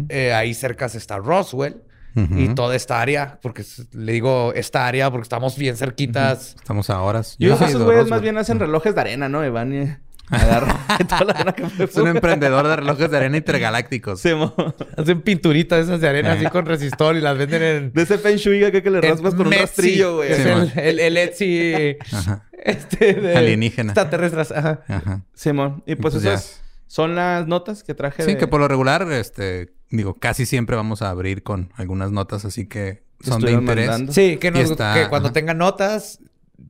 [0.09, 1.83] Eh, ahí cerca está Roswell.
[2.15, 6.55] Y toda esta área, porque le digo esta área porque estamos bien cerquitas.
[6.55, 7.37] Estamos a horas.
[7.39, 9.45] Yo he esos güeyes más bien hacen relojes de arena, ¿no?
[9.45, 9.97] Y van y
[10.31, 10.77] agarran
[11.09, 14.21] toda la arena que Es un emprendedor de relojes de arena intergalácticos.
[14.21, 14.53] Simón.
[14.97, 17.93] Hacen pinturitas esas de arena así con resistor y las venden en.
[17.93, 19.63] De ese Feng Shui acá que le raspas con un Metsi.
[19.63, 20.33] rastrillo, güey.
[20.33, 22.45] Es Sí, el, el, el Etsy Ajá.
[22.65, 23.93] este de Alienígena.
[23.93, 24.53] Extraterrestres.
[24.53, 24.81] Ajá.
[24.89, 25.23] Ajá.
[25.35, 25.83] Simón.
[25.87, 26.35] Y pues pues ya.
[26.35, 28.39] esas son las notas que traje Sí, de...
[28.39, 32.67] que por lo regular, este, digo, casi siempre vamos a abrir con algunas notas, así
[32.67, 33.87] que son de interés.
[33.89, 34.13] mandando.
[34.13, 35.33] Sí, que, nos- está- que cuando ajá.
[35.35, 36.21] tengan notas,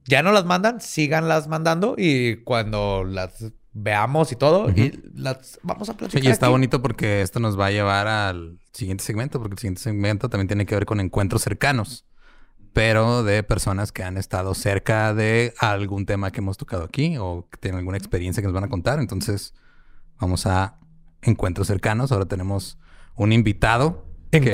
[0.07, 5.89] ya no las mandan, síganlas mandando y cuando las veamos y todo, y las vamos
[5.91, 6.25] a Sí, platicar.
[6.25, 6.53] y está aquí.
[6.53, 10.49] bonito porque esto nos va a llevar al siguiente segmento, porque el siguiente segmento también
[10.49, 12.07] tiene que ver con encuentros cercanos,
[12.73, 17.49] pero de personas que han estado cerca de algún tema que hemos tocado aquí o
[17.51, 18.99] que tienen alguna experiencia que nos van a contar.
[18.99, 19.55] Entonces,
[20.19, 20.79] vamos a
[21.23, 22.13] encuentros cercanos.
[22.13, 22.79] Ahora tenemos
[23.15, 24.05] un invitado.
[24.31, 24.51] que-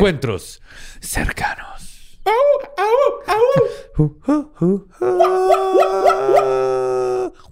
[2.24, 3.68] Oh, oh, oh.
[3.96, 5.12] Hoo, hoo, hoo, hoo.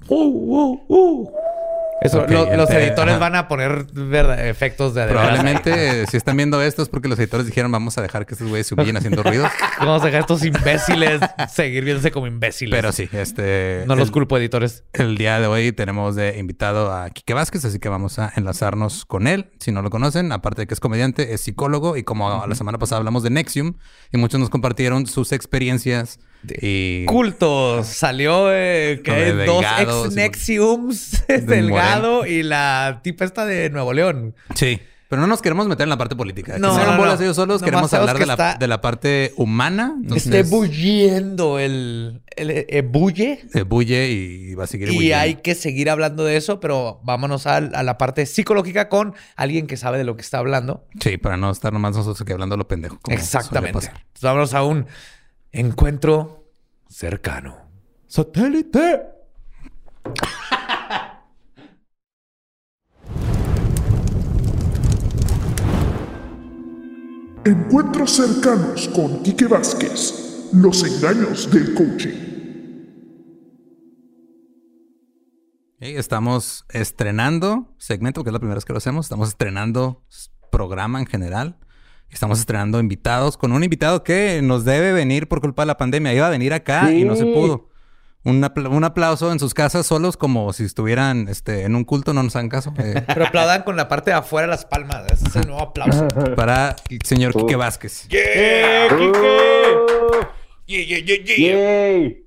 [0.09, 1.60] Whoa, whoa, whoa.
[2.01, 3.19] Eso, lo- los te- editores ajá.
[3.21, 5.07] van a poner verdad, efectos de...
[5.07, 8.49] Probablemente, si están viendo esto, es porque los editores dijeron, vamos a dejar que estos
[8.49, 9.51] güeyes se humillen haciendo ruidos.
[9.79, 11.21] Vamos a dejar a estos imbéciles
[11.53, 12.75] seguir viéndose como imbéciles.
[12.77, 13.85] Pero sí, este...
[13.87, 14.85] No los culpo, editores.
[14.93, 19.05] El día de hoy tenemos de invitado a Quique Vázquez, así que vamos a enlazarnos
[19.05, 19.51] con él.
[19.59, 22.79] Si no lo conocen, aparte de que es comediante, es psicólogo y como la semana
[22.79, 23.75] pasada hablamos de Nexium
[24.13, 26.19] y muchos nos compartieron sus experiencias
[26.61, 27.87] y Cultos.
[27.87, 33.71] Salió eh, que de dos Delgado, ex Nexiums, De Delgado y la tipa esta de
[33.71, 34.35] Nuevo León.
[34.55, 34.81] sí.
[35.09, 36.53] Pero no nos queremos meter en la parte política.
[36.55, 37.25] Que No, se hagan no, bolas no.
[37.25, 37.61] ellos solos.
[37.65, 39.95] Queremos hablar que de la, de la parte humana.
[40.01, 43.41] Entonces, Esté bulliendo el, el bulle.
[43.67, 45.19] bulle y va a seguir Y bulliendo.
[45.19, 49.77] hay que seguir hablando de eso, pero vámonos a, la parte psicológica con alguien que
[49.77, 50.87] sabe de lo que está hablando.
[51.01, 53.01] Sí, para no estar nomás nosotros aquí hablando lo pendejo.
[53.03, 53.79] como Exactamente.
[53.79, 54.87] Entonces, vámonos a un
[55.53, 56.53] encuentro
[56.89, 57.57] cercano.
[58.07, 59.03] ¡Satélite!
[67.45, 70.51] Encuentros cercanos con Quique Vázquez.
[70.53, 72.31] Los engaños del coaching.
[75.79, 79.07] Estamos estrenando segmento, porque es la primera vez que lo hacemos.
[79.07, 80.05] Estamos estrenando
[80.51, 81.59] programa en general.
[82.13, 86.13] Estamos estrenando invitados con un invitado que nos debe venir por culpa de la pandemia.
[86.13, 87.69] Iba a venir acá y no se pudo.
[88.23, 92.13] Un, apl- un aplauso en sus casas solos como si estuvieran este, en un culto,
[92.13, 92.75] no nos hagan caso.
[92.79, 95.11] eh, Pero aplaudan con la parte de afuera de las palmas.
[95.11, 96.07] Ese es el nuevo aplauso.
[96.37, 98.07] para el señor Quique Vázquez.
[100.67, 102.27] ¡Yay!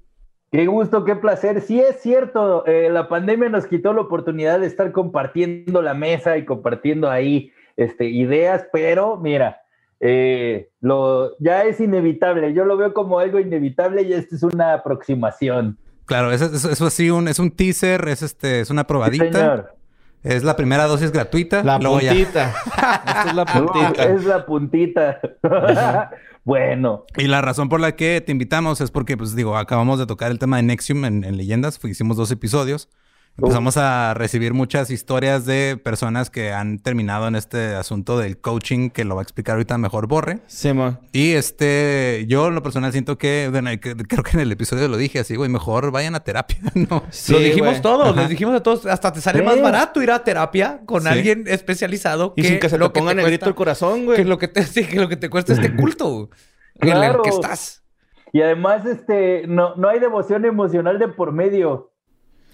[0.52, 1.62] Qué gusto, qué placer.
[1.62, 6.38] Sí es cierto, eh, la pandemia nos quitó la oportunidad de estar compartiendo la mesa
[6.38, 9.63] y compartiendo ahí este, ideas, pero mira,
[10.00, 12.54] eh, lo, ya es inevitable.
[12.54, 15.78] Yo lo veo como algo inevitable y esta es una aproximación.
[16.06, 19.32] Claro, eso, eso, eso sí, un, es un teaser, es este, es una probadita.
[19.32, 19.76] Señor.
[20.24, 21.64] Es la primera dosis gratuita.
[21.64, 22.54] La puntita.
[22.66, 24.04] Esta es la No, puntita.
[24.04, 25.22] es la puntita.
[26.46, 30.06] bueno, Y la razón por la que te invitamos es porque, pues digo, acabamos de
[30.06, 32.90] tocar el tema de Nexium en, en Leyendas, hicimos dos episodios.
[33.36, 38.92] Empezamos a recibir muchas historias de personas que han terminado en este asunto del coaching,
[38.92, 40.42] que lo va a explicar ahorita mejor Borre.
[40.46, 41.00] Sí, mo.
[41.12, 44.88] Y este, yo en lo personal siento que, bueno, que- creo que en el episodio
[44.88, 47.04] lo dije así, güey, mejor vayan a terapia, ¿no?
[47.10, 47.82] Sí, lo dijimos güey.
[47.82, 48.22] todos, Ajá.
[48.22, 49.46] les dijimos a todos, hasta te sale Sí.
[49.46, 51.08] más barato ir a terapia con Sí.
[51.08, 54.24] alguien especializado Y sin que se te lo ponga negrito cuesta- el corazón, que güey.
[54.26, 56.30] lo que te, sí, que lo que te cuesta este culto
[56.76, 57.24] en el Claro.
[57.24, 57.84] que estás.
[58.32, 61.90] y además, este, no, no hay devoción emocional de por medio.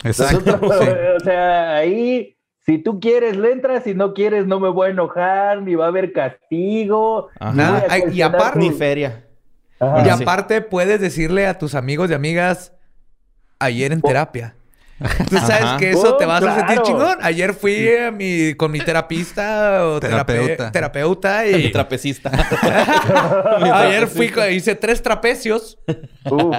[0.04, 0.40] Exacto.
[0.62, 0.90] Nosotros, sí.
[1.18, 2.36] O sea, ahí,
[2.66, 5.86] si tú quieres, le entras, si no quieres, no me voy a enojar, ni va
[5.86, 7.30] a haber castigo.
[7.40, 7.52] Ajá.
[7.54, 9.26] ni voy a Ay, y aparte- Ni feria.
[9.80, 10.02] Ajá.
[10.02, 10.24] y sí.
[10.24, 12.74] aparte puedes decirle a tus amigos y amigas
[13.60, 14.56] ayer en terapia.
[15.30, 15.78] Tú sabes Ajá.
[15.78, 16.84] que eso Oh, te vas a sentir claro.
[16.84, 17.18] chingón.
[17.22, 20.72] Ayer fui a mi, con mi terapista o terape- Terapeuta.
[20.74, 22.30] terapeuta Mi y trapecista.
[23.74, 25.78] ayer fui, hice tres trapecios.
[26.30, 26.58] Uf.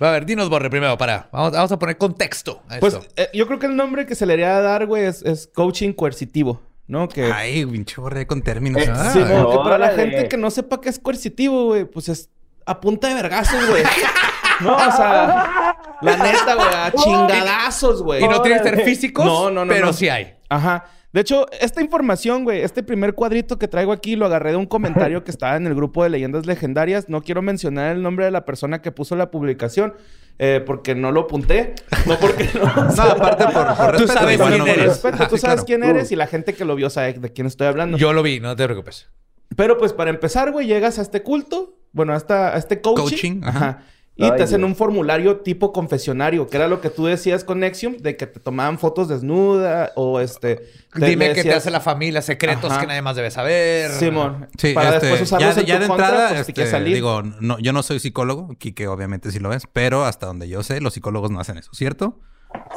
[0.00, 1.28] A ver, dinos, Borre, primero, para.
[1.32, 3.06] Vamos, vamos a poner contexto a Pues esto.
[3.16, 5.92] eh, yo creo que el nombre que se le haría dar, güey, es, es coaching
[5.92, 7.08] coercitivo, ¿no?
[7.08, 8.82] Que, Ay, pinche Borre con términos.
[8.82, 12.08] Eh, Ah, Sí, que para la gente que no sepa qué es coercitivo, güey, pues
[12.08, 12.30] es
[12.66, 13.82] a punta de vergazos, güey.
[14.60, 18.24] no, o sea, la neta, güey, a chingadazos, güey.
[18.24, 19.92] y no tiene que ser físicos, No, no, no, pero no.
[19.92, 20.34] sí hay.
[20.48, 20.86] Ajá.
[21.12, 24.66] De hecho, esta información, güey, este primer cuadrito que traigo aquí lo agarré de un
[24.66, 27.08] comentario que estaba en el grupo de leyendas legendarias.
[27.08, 29.94] No quiero mencionar el nombre de la persona que puso la publicación
[30.38, 31.74] eh, porque no lo apunté.
[32.06, 32.60] No porque no.
[32.96, 34.86] No, aparte por, por Tú respeto, sabes igual quién no- eres.
[34.86, 35.64] respeto, tú sabes claro.
[35.66, 37.98] quién eres y la gente que lo vio sabe de quién estoy hablando.
[37.98, 39.08] Yo lo vi, no te preocupes.
[39.56, 43.02] Pero pues para empezar, güey, llegas a este culto, bueno, a, este coaching.
[43.02, 43.58] Coaching, Ajá.
[43.58, 43.82] ajá.
[44.20, 44.68] Y Ay, te hacen Dios.
[44.70, 48.38] un formulario tipo confesionario, que era lo que tú decías con Nexium, de que te
[48.38, 50.56] tomaban fotos desnuda o este...
[50.56, 52.80] te- Dime le qué te decías- hace la familia, secretos Ajá.
[52.82, 53.90] que nadie más debe saber.
[53.92, 54.48] Simón.
[54.58, 56.52] Sí, para este, después usarlos ya, en ya tu de contra, entrada, pues, si este,
[56.52, 56.94] quieres salir.
[56.94, 60.62] digo, no, yo no soy psicólogo, Kike obviamente sí lo es, pero hasta donde yo
[60.62, 62.18] sé, los psicólogos no hacen eso, ¿cierto?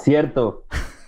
[0.02, 0.66] Cierto.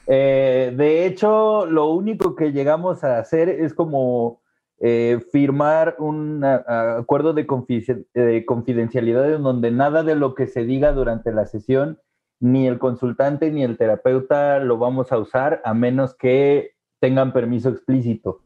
[0.07, 4.41] Eh, de hecho, lo único que llegamos a hacer es como
[4.79, 10.35] eh, firmar un a- a- acuerdo de, confi- de confidencialidad en donde nada de lo
[10.35, 11.99] que se diga durante la sesión,
[12.41, 17.69] ni el consultante ni el terapeuta lo vamos a usar a menos que tengan permiso
[17.69, 18.41] explícito.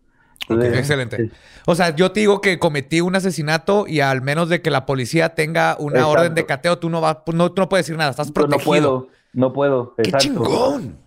[0.47, 1.31] Entonces, Excelente.
[1.67, 4.85] O sea, yo te digo que cometí un asesinato y al menos de que la
[4.85, 6.11] policía tenga una Exacto.
[6.11, 8.63] orden de cateo, tú no vas, no, tú no puedes decir nada, estás no protegido.
[8.65, 9.93] puedo, no puedo.
[9.95, 10.25] ¡Qué exacto.
[10.27, 10.97] chingón!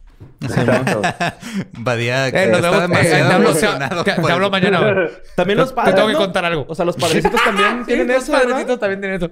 [1.78, 3.34] Badía Eh, nos vemos, eh, demasiado te
[3.84, 4.92] hablo, te- te por hablo mañana.
[4.92, 5.08] güey.
[5.36, 6.64] También los Te padres, tengo que contar algo.
[6.68, 8.48] O sea, los padrecitos también tienen Sí, los eso, ¿verdad?
[8.48, 9.30] padrecitos también tienen eso.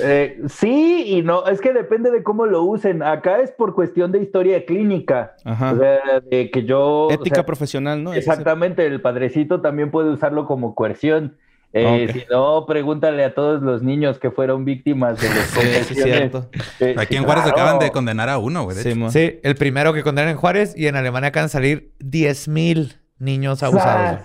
[0.00, 3.02] Eh, sí y no, es que depende de cómo lo usen.
[3.02, 5.34] Acá es por cuestión de historia clínica.
[5.44, 5.72] Ajá.
[5.72, 7.06] O sea, de que yo.
[7.06, 8.14] o Ética sea, profesional, ¿no?
[8.14, 11.36] Exactamente, el padrecito también puede usarlo como coerción.
[11.74, 12.10] Eh.
[12.12, 16.04] Si no, pregúntale a todos los niños que fueron víctimas de las Sí, sí, confesiones.
[16.18, 16.50] cierto.
[16.80, 17.58] Eh, Aquí en Juárez claro.
[17.60, 18.76] acaban de condenar a uno, güey.
[18.76, 23.62] Sí, el primero que condenan en Juárez y en Alemania acaban de salir 10.000 niños
[23.62, 24.20] abusados.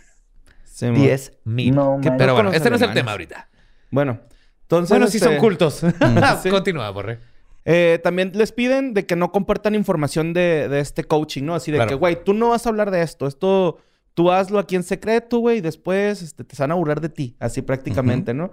[0.65, 0.97] Sí, mo.
[0.97, 1.73] 10.000.
[1.73, 1.99] No.
[2.01, 3.47] Pero No bueno, este no es el tema ahorita.
[3.91, 4.19] Bueno,
[4.63, 4.89] entonces...
[4.89, 5.81] Bueno, sí este, son cultos.
[6.43, 6.49] Sí.
[6.49, 7.19] Continúa, Borre.
[7.69, 11.55] Eh, también les piden de que no compartan información de, de este coaching, ¿no?
[11.55, 11.89] Así de Claro.
[11.89, 13.27] que, güey, tú no vas a hablar de esto.
[13.27, 13.79] Esto,
[14.17, 17.35] tú hazlo aquí en secreto, güey, y después este, te van a burlar de ti.
[17.39, 18.49] Así prácticamente, ¿no?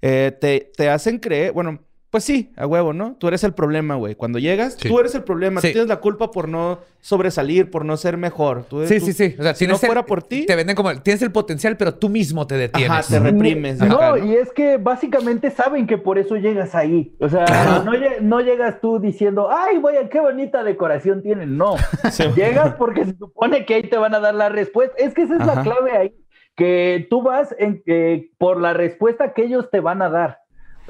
[0.00, 3.14] Eh, te, te hacen creer, bueno, pues sí, a huevo, ¿no?
[3.18, 4.14] Tú eres el problema, güey.
[4.16, 4.88] Cuando llegas, Sí.
[4.88, 5.60] tú eres el problema.
[5.60, 5.68] Sí.
[5.68, 8.64] Tú tienes la culpa por no sobresalir, por no ser mejor.
[8.64, 9.36] Tú- Sí, tú- sí, sí.
[9.38, 10.44] O sea, si no el- fuera por ti...
[10.44, 10.92] Te venden como...
[11.02, 12.90] Tienes el potencial, pero tú mismo te detienes.
[12.90, 13.78] Ajá, te reprimes.
[13.78, 14.24] No, acá, ¿no?
[14.26, 17.14] y es que básicamente saben que por eso llegas ahí.
[17.20, 17.44] O sea,
[17.84, 21.56] no, lle- no llegas tú diciendo, ay, vaya, qué bonita decoración tienen.
[21.56, 21.76] No.
[22.36, 24.94] Llegas porque se supone que ahí te van a dar la respuesta.
[24.98, 25.54] Es que esa es Ajá.
[25.54, 26.14] la clave ahí.
[26.56, 30.38] Que tú vas en, eh, por la respuesta que ellos te van a dar.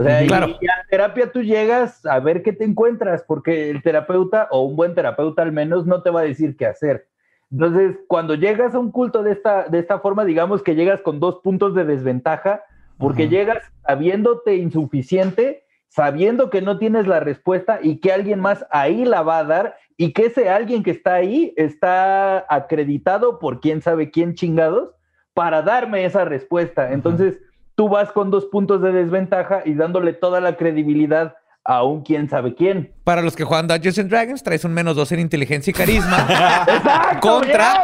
[0.01, 0.47] O sea, y- Claro.
[0.61, 4.75] y, a terapia tú llegas a ver qué te encuentras, porque el terapeuta, o un
[4.75, 7.07] buen terapeuta al menos, no te va a decir qué hacer.
[7.53, 11.21] Entonces, cuando llegas a un culto de esta, de esta forma, digamos que llegas con
[11.21, 12.63] dos puntos de desventaja,
[12.97, 13.31] porque Ajá.
[13.31, 19.23] llegas sabiéndote insuficiente, sabiendo que no tienes la respuesta y que alguien más ahí la
[19.23, 24.11] va a dar y que ese alguien que está ahí está acreditado por quién sabe
[24.11, 24.95] quién chingados
[25.35, 26.93] para darme esa respuesta.
[26.93, 27.39] Entonces,
[27.81, 32.29] tú vas con dos puntos de desventaja y dándole toda la credibilidad a un quién
[32.29, 32.93] sabe quién.
[33.05, 36.27] Para los que juegan Dungeons and Dragons, traes un menos dos en inteligencia y carisma.
[36.69, 37.21] ¡Exacto!
[37.27, 37.83] Contra-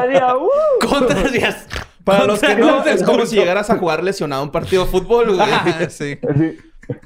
[0.00, 0.86] haría, uh.
[0.86, 1.16] Contra.
[2.04, 5.34] Para los que no, es como si llegaras a jugar lesionado un partido de fútbol,
[5.34, 5.48] güey.
[5.88, 6.18] sí.
[6.36, 6.56] Sí.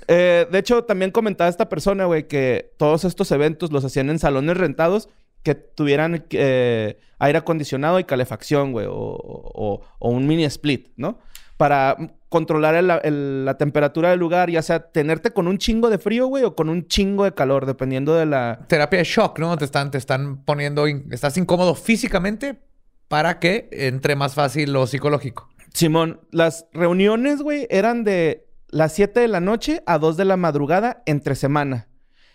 [0.08, 4.18] Eh, de hecho, también comentaba esta persona, güey, que todos estos eventos los hacían en
[4.18, 5.08] salones rentados
[5.44, 11.20] que tuvieran eh, aire acondicionado y calefacción, güey, o, o- o un mini split, ¿no?
[11.62, 11.96] Para
[12.28, 16.26] controlar el- el- la temperatura del lugar, ya sea tenerte con un chingo de frío,
[16.26, 18.58] güey, o con un chingo de calor, dependiendo de la...
[18.66, 19.56] Terapia de shock, ¿no?
[19.56, 22.58] Te están, te están poniendo, in- estás incómodo físicamente
[23.06, 25.48] para que entre más fácil lo psicológico.
[25.72, 30.36] Simón, las reuniones, güey, eran de las 7 de la noche a 2 de la
[30.36, 31.86] madrugada entre semana.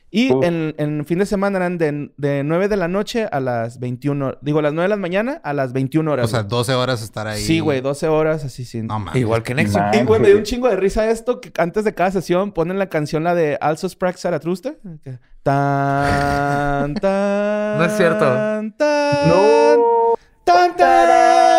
[0.09, 3.77] Y en, en fin de semana eran de, de 9 de la noche a las
[3.79, 4.37] 21.
[4.41, 6.25] Digo, las 9 de la mañana a las 21 horas.
[6.25, 6.49] O sea, güey.
[6.49, 7.41] 12 horas estar ahí.
[7.41, 8.87] Sí, güey, 12 horas así sin.
[8.87, 9.03] No.
[9.13, 9.53] Igual que.
[9.53, 12.53] Ma- Y, güey, me dio un chingo de risa esto que antes de cada sesión
[12.53, 14.75] ponen la canción, la de Also Sprach Zarathustra.
[15.03, 17.77] que- Tan, tan.
[17.77, 18.25] No es cierto.
[18.25, 18.75] Tan,
[19.27, 20.15] No.
[20.45, 21.56] tan, tan.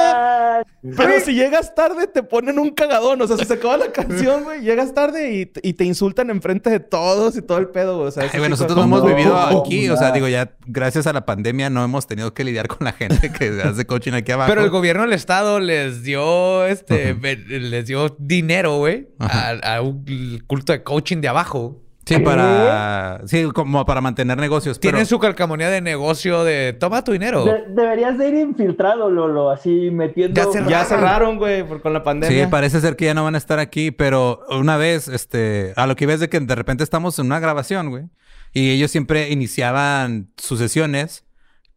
[0.96, 3.20] Pero si llegas tarde, te ponen un cagadón.
[3.20, 6.70] O sea, si se acaba la canción, güey, llegas tarde y, y te insultan enfrente
[6.70, 8.08] de todos y todo el pedo, güey.
[8.08, 9.88] O sea, Ay, nosotros no hemos vivido aquí.
[9.90, 12.92] O sea, digo, ya gracias a la pandemia no hemos tenido que lidiar con la
[12.92, 14.48] gente que hace coaching aquí abajo.
[14.50, 20.42] Pero el gobierno del estado les dio este les dio dinero, güey, a, a un
[20.46, 21.82] culto de coaching de abajo.
[22.16, 23.20] Sí, para...
[23.26, 24.78] Sí, como para mantener negocios.
[24.78, 24.92] Pero...
[24.92, 27.44] Tienen su calcamonía de negocio de toma tu dinero.
[27.44, 30.34] De- deberías de ir infiltrado, Lolo, así metiendo.
[30.40, 30.68] Ya cerraron.
[30.70, 32.44] Ya cerraron, güey, por- con la pandemia.
[32.44, 35.86] Sí, parece ser que ya no van a estar aquí, pero una vez, este, a
[35.86, 38.04] lo que ves de que de repente estamos en una grabación, güey,
[38.52, 41.24] y ellos siempre iniciaban sus sesiones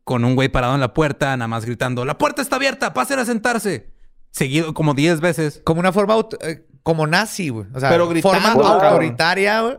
[0.04, 3.20] con un güey parado en la puerta, nada más gritando, la puerta está abierta, pasen
[3.20, 3.92] a sentarse.
[4.32, 5.62] Seguido como 10 veces.
[5.66, 7.68] Como una forma aut- eh, como nazi, güey.
[7.74, 9.78] O sea, Pero gritando, forma autoritaria, güey.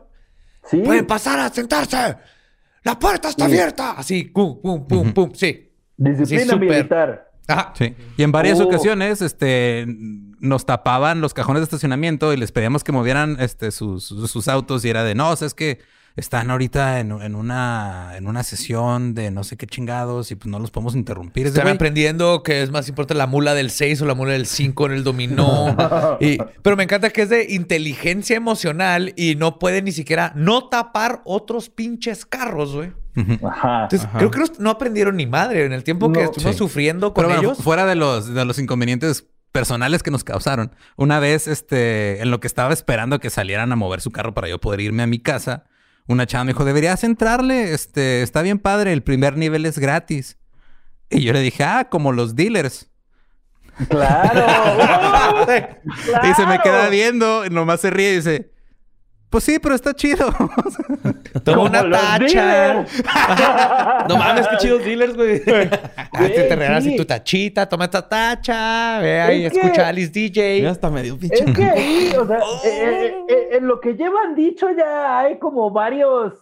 [0.70, 0.78] Sí.
[0.78, 2.16] Pueden pasar a sentarse.
[2.84, 3.92] La puerta está abierta.
[3.92, 5.30] Así, pum, pum, pum, pum.
[5.34, 5.70] Sí.
[5.96, 7.30] Disciplina Sí, militar.
[7.48, 7.72] Ajá.
[7.76, 7.94] Sí.
[8.16, 8.64] Y en varias Oh.
[8.64, 9.86] ocasiones, este,
[10.40, 14.48] nos tapaban los cajones de estacionamiento y les pedíamos que movieran, este, sus, sus, sus
[14.48, 15.80] autos y era de, no, o sea, es que
[16.16, 20.46] están ahorita en, en una, en una sesión de no sé qué chingados y pues
[20.50, 21.46] no los podemos interrumpir.
[21.46, 24.46] Están güey, aprendiendo que es más importante la mula del 6 o la mula del
[24.46, 25.76] 5 en el dominó.
[26.20, 30.68] Y- pero me encanta que es de inteligencia emocional y no puede ni siquiera no
[30.68, 32.92] tapar otros pinches carros, güey.
[33.44, 33.82] Ajá.
[33.84, 36.58] Entonces, creo que no, no aprendieron ni madre en el tiempo que estuvimos Sí.
[36.58, 37.64] sufriendo con Pero bueno, ellos.
[37.64, 40.74] fuera de los, de los inconvenientes personales que nos causaron.
[40.96, 44.48] Una vez, este, en lo que estaba esperando que salieran a mover su carro para
[44.48, 45.64] yo poder irme a mi casa,
[46.06, 50.38] una chava me dijo, deberías entrarle, este, está bien padre, el primer nivel es gratis.
[51.10, 52.90] Y yo le dije, ah, como los dealers.
[53.88, 54.46] Claro.
[56.22, 58.52] Y se me queda viendo, nomás se ríe y dice,
[59.32, 60.28] pues sí, pero está chido.
[61.44, 62.84] Toma una tacha.
[64.08, 65.42] No mames, qué chidos dealers, güey.
[66.14, 66.94] Ah, te, te Güey, regalas sí.
[66.96, 70.60] tu tachita, toma esta tacha, ve ahí, Es que- escucha a Alice DJ.
[70.60, 71.42] Ya hasta me dio pinche.
[71.42, 75.38] Es que ahí, o sea, eh, eh, eh, en lo que llevan dicho ya hay
[75.38, 76.34] como varios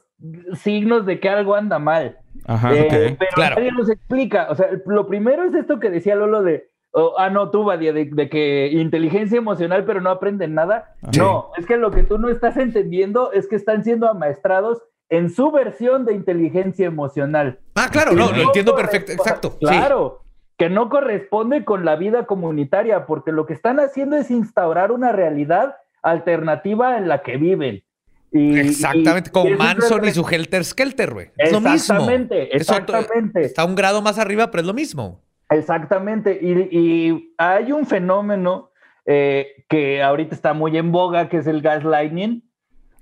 [0.60, 2.18] signos de que algo anda mal.
[2.46, 2.74] Ajá.
[2.74, 3.16] Eh, ok.
[3.18, 3.56] Pero Claro.
[3.56, 4.48] nadie nos explica.
[4.50, 6.68] O sea, lo primero es esto que decía Lolo de.
[6.92, 10.94] Oh, ah, no, tú, Badia, de, de que inteligencia emocional, pero no aprenden nada.
[11.12, 11.18] Sí.
[11.20, 15.30] No, es que lo que tú no estás entendiendo es que están siendo amaestrados en
[15.30, 17.58] su versión de inteligencia emocional.
[17.74, 19.56] Ah, claro, no, lo entiendo perfecto, exacto.
[19.60, 19.66] sí.
[19.66, 20.22] Claro,
[20.56, 25.10] que no corresponde con la vida comunitaria, porque lo que están haciendo es instaurar una
[25.10, 27.82] realidad alternativa en la que viven.
[28.32, 31.30] Y- Exactamente, y- con y Manson y su Helter Skelter, güey.
[31.36, 31.74] Es lo mismo.
[31.74, 33.40] Exactamente, otro- exactamente.
[33.42, 35.20] está un grado más arriba, pero es lo mismo.
[35.50, 36.38] Exactamente.
[36.40, 38.70] Y, y hay un fenómeno
[39.06, 42.42] eh, que ahorita está muy en boga, que es el gaslighting.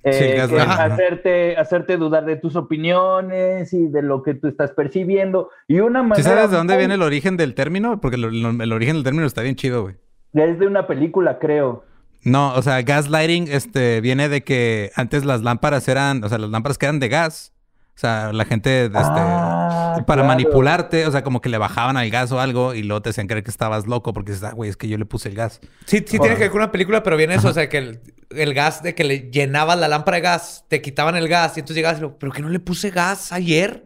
[0.04, 4.48] eh, Sí, que es hacerte, hacerte dudar de tus opiniones y de lo que tú
[4.48, 5.50] estás percibiendo.
[5.66, 6.16] Y una manera.
[6.16, 8.00] ¿Sí sabes de dónde viene el origen del término?
[8.00, 9.96] Porque lo- lo- el origen del término está bien chido, güey.
[10.34, 11.84] Es de una película, creo.
[12.24, 16.50] No, o sea, gaslighting este, viene de que antes las lámparas eran, o sea, las
[16.50, 17.52] lámparas que eran de gas.
[17.98, 20.24] O sea, la gente, este, Ah, para claro.
[20.28, 23.26] manipularte, o sea, como que le bajaban al gas o algo y luego te hacían
[23.26, 25.60] creer que estabas loco porque dices, ah, güey, es que yo le puse el gas.
[25.84, 28.00] Sí, sí tiene que ver con una película, pero viene eso, o sea, que el,
[28.30, 31.60] el gas de que le llenabas la lámpara de gas, te quitaban el gas y
[31.60, 33.84] entonces llegabas y lo, pero que no le puse gas ayer,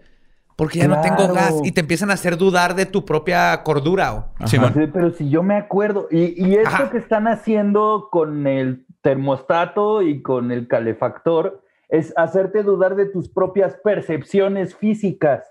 [0.57, 4.13] porque ya no tengo gas y te empiezan a hacer dudar de tu propia cordura.
[4.13, 4.47] o-.
[4.47, 4.59] Sí,
[4.93, 6.91] pero si yo me acuerdo, y, y esto Ajá.
[6.91, 11.62] que están haciendo con el termostato y con el calefactor
[11.93, 15.45] es hacerte dudar de tus propias percepciones físicas.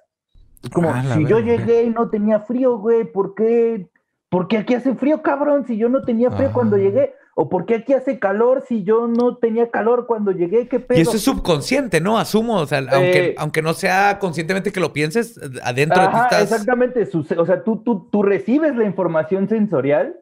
[0.74, 3.90] Como, Ah, si yo llegué y no tenía frío, güey, ¿por qué?
[4.28, 5.66] ¿Por qué aquí hace frío, cabrón?
[5.68, 6.54] Si yo no tenía frío Ah.
[6.54, 7.14] cuando llegué.
[7.36, 10.68] ¿O por qué aquí hace calor si yo no tenía calor cuando llegué?
[10.68, 10.98] ¿Qué pedo?
[10.98, 12.18] Y eso es subconsciente, ¿no?
[12.18, 16.14] Asumo, o sea, aunque, Eh, aunque no sea conscientemente que lo pienses, adentro de ti
[16.16, 16.42] Ajá, estás...
[16.52, 17.08] exactamente.
[17.38, 20.16] O sea, tú, tú, tú recibes la información sensorial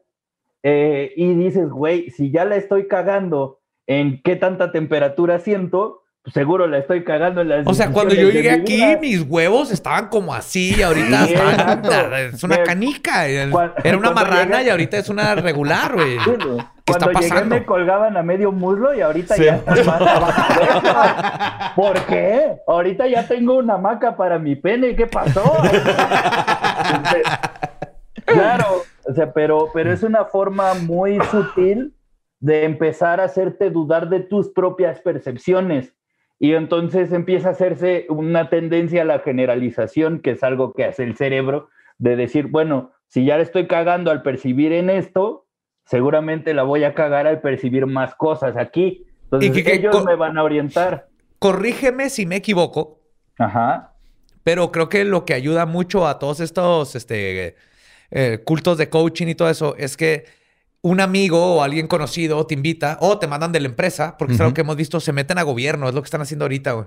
[0.64, 6.04] eh, y dices, güey, si ya la estoy cagando en qué tanta temperatura siento,
[6.34, 8.98] seguro la estoy cagando en las O sea, cuando yo llegué aquí, vida.
[9.00, 13.28] mis huevos estaban como así, y ahorita Sí, están- es una canica.
[13.28, 16.18] Era una marrana llegué- y ahorita es una regular, güey.
[16.20, 16.58] Sí, güey.
[16.86, 19.44] ¿Qué está Cuando llegué me colgaban a medio muslo y ahorita Sí.
[19.46, 20.54] ya están más abajo.
[20.60, 21.74] de eso.
[21.76, 22.56] ¿Por qué?
[22.68, 24.96] Ahorita ya tengo una hamaca para mi pene.
[24.96, 25.44] ¿Qué pasó?
[28.26, 31.94] claro, o sea, pero, pero es una forma muy sutil
[32.40, 35.94] de empezar a hacerte dudar de tus propias percepciones.
[36.40, 41.04] Y entonces empieza a hacerse una tendencia a la generalización, que es algo que hace
[41.04, 45.46] el cerebro, de decir, bueno, si ya le estoy cagando al percibir en esto,
[45.86, 49.06] seguramente la voy a cagar al percibir más cosas aquí.
[49.26, 51.08] Entonces Y que- ellos me van a orientar.
[51.40, 53.00] Corrígeme si me equivoco,
[53.38, 53.94] Ajá.
[54.44, 57.56] pero creo que lo que ayuda mucho a todos estos este,
[58.12, 60.26] eh, cultos de coaching y todo eso es que
[60.82, 64.40] un amigo o alguien conocido te invita o te mandan de la empresa, porque es
[64.42, 66.86] algo que hemos visto, se meten a gobierno, es lo que están haciendo ahorita, güey.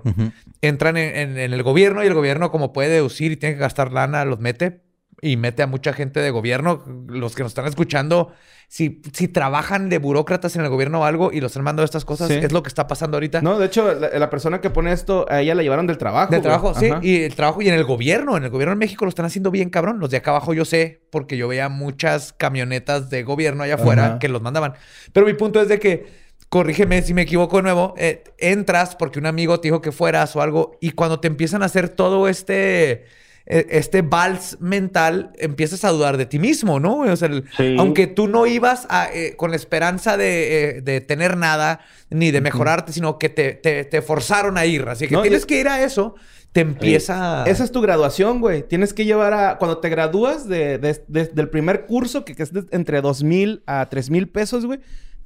[0.61, 3.61] Entran en, en- en el gobierno y el gobierno como puede deducir y tiene que
[3.61, 4.81] gastar lana, los mete
[5.21, 6.83] y mete a mucha gente de gobierno.
[7.07, 8.33] Los que nos están escuchando,
[8.67, 12.05] si, si trabajan de burócratas en el gobierno o algo y los están mandando estas
[12.05, 12.33] cosas, Sí.
[12.35, 13.41] es lo que está pasando ahorita.
[13.41, 16.31] No, de hecho, la, la persona que pone esto, a ella la llevaron del trabajo.
[16.31, 16.41] De güey.
[16.43, 16.89] trabajo, sí.
[17.01, 18.35] Y el trabajo y en el gobierno.
[18.37, 19.99] En el gobierno en México lo están haciendo bien cabrón.
[19.99, 24.05] Los de acá abajo yo sé, porque yo veía muchas camionetas de gobierno allá afuera
[24.05, 24.19] Ajá.
[24.19, 24.73] que los mandaban.
[25.13, 29.19] Pero mi punto es de que, corrígeme si me equivoco de nuevo, eh, entras porque
[29.19, 32.27] un amigo te dijo que fueras o algo, y cuando te empiezan a hacer todo
[32.27, 33.05] este.
[33.45, 36.99] Eh, Este vals mental, empiezas a dudar de ti mismo, ¿no?
[36.99, 37.75] O sea, el- Sí.
[37.77, 42.31] aunque tú no ibas a, eh, con la esperanza de, eh, de tener nada ni
[42.31, 44.87] de mejorarte, sino que te, te- te forzaron a ir.
[44.87, 46.15] Así que No, y- tienes que ir a eso,
[46.53, 47.43] te empieza.
[47.45, 48.61] Esa es tu graduación, güey.
[48.63, 49.57] Tienes que llevar a...
[49.57, 53.23] Cuando te gradúas de, de- de- del primer curso, que, que es de- entre dos
[53.23, 54.79] mil a tres mil pesos, güey,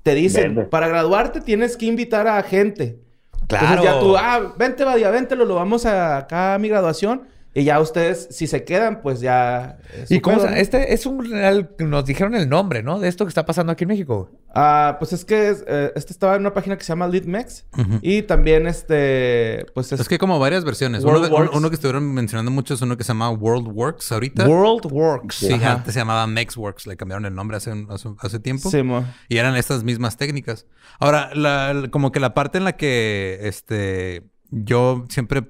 [0.04, 0.70] te dicen, Verde.
[0.70, 3.00] para graduarte tienes que invitar a gente.
[3.48, 3.68] Claro.
[3.68, 7.24] Entonces ya tú, ah, vente, Badia, vente, lo, lo vamos a, acá a mi graduación.
[7.60, 9.80] Y ya ustedes, si se quedan, pues ya...
[10.00, 10.44] es ¿Y cómo.
[10.46, 11.72] Este es un real.
[11.80, 13.00] Nos dijeron el nombre, ¿no?
[13.00, 14.30] De esto que está pasando aquí en México.
[14.54, 17.66] Ah, pues es que es, eh, este estaba en una página que se llama LeadMex.
[17.76, 17.98] Ujú.
[18.04, 20.00] Y también este, pues es...
[20.00, 21.04] Es que hay como varias versiones.
[21.04, 21.70] Uno, WorldWorks.
[21.70, 24.48] que estuvieron mencionando mucho es uno que se llama WorldWorks ahorita.
[24.48, 25.36] World Works.
[25.38, 25.74] Sí, Ajá.
[25.74, 26.86] antes se llamaba MexWorks.
[26.86, 28.70] Le cambiaron el nombre hace, hace, hace tiempo.
[28.70, 29.04] Sí, mo.
[29.30, 30.68] Y eran estas mismas técnicas.
[31.00, 35.42] Ahora, la- la- como que la parte en la que este, yo siempre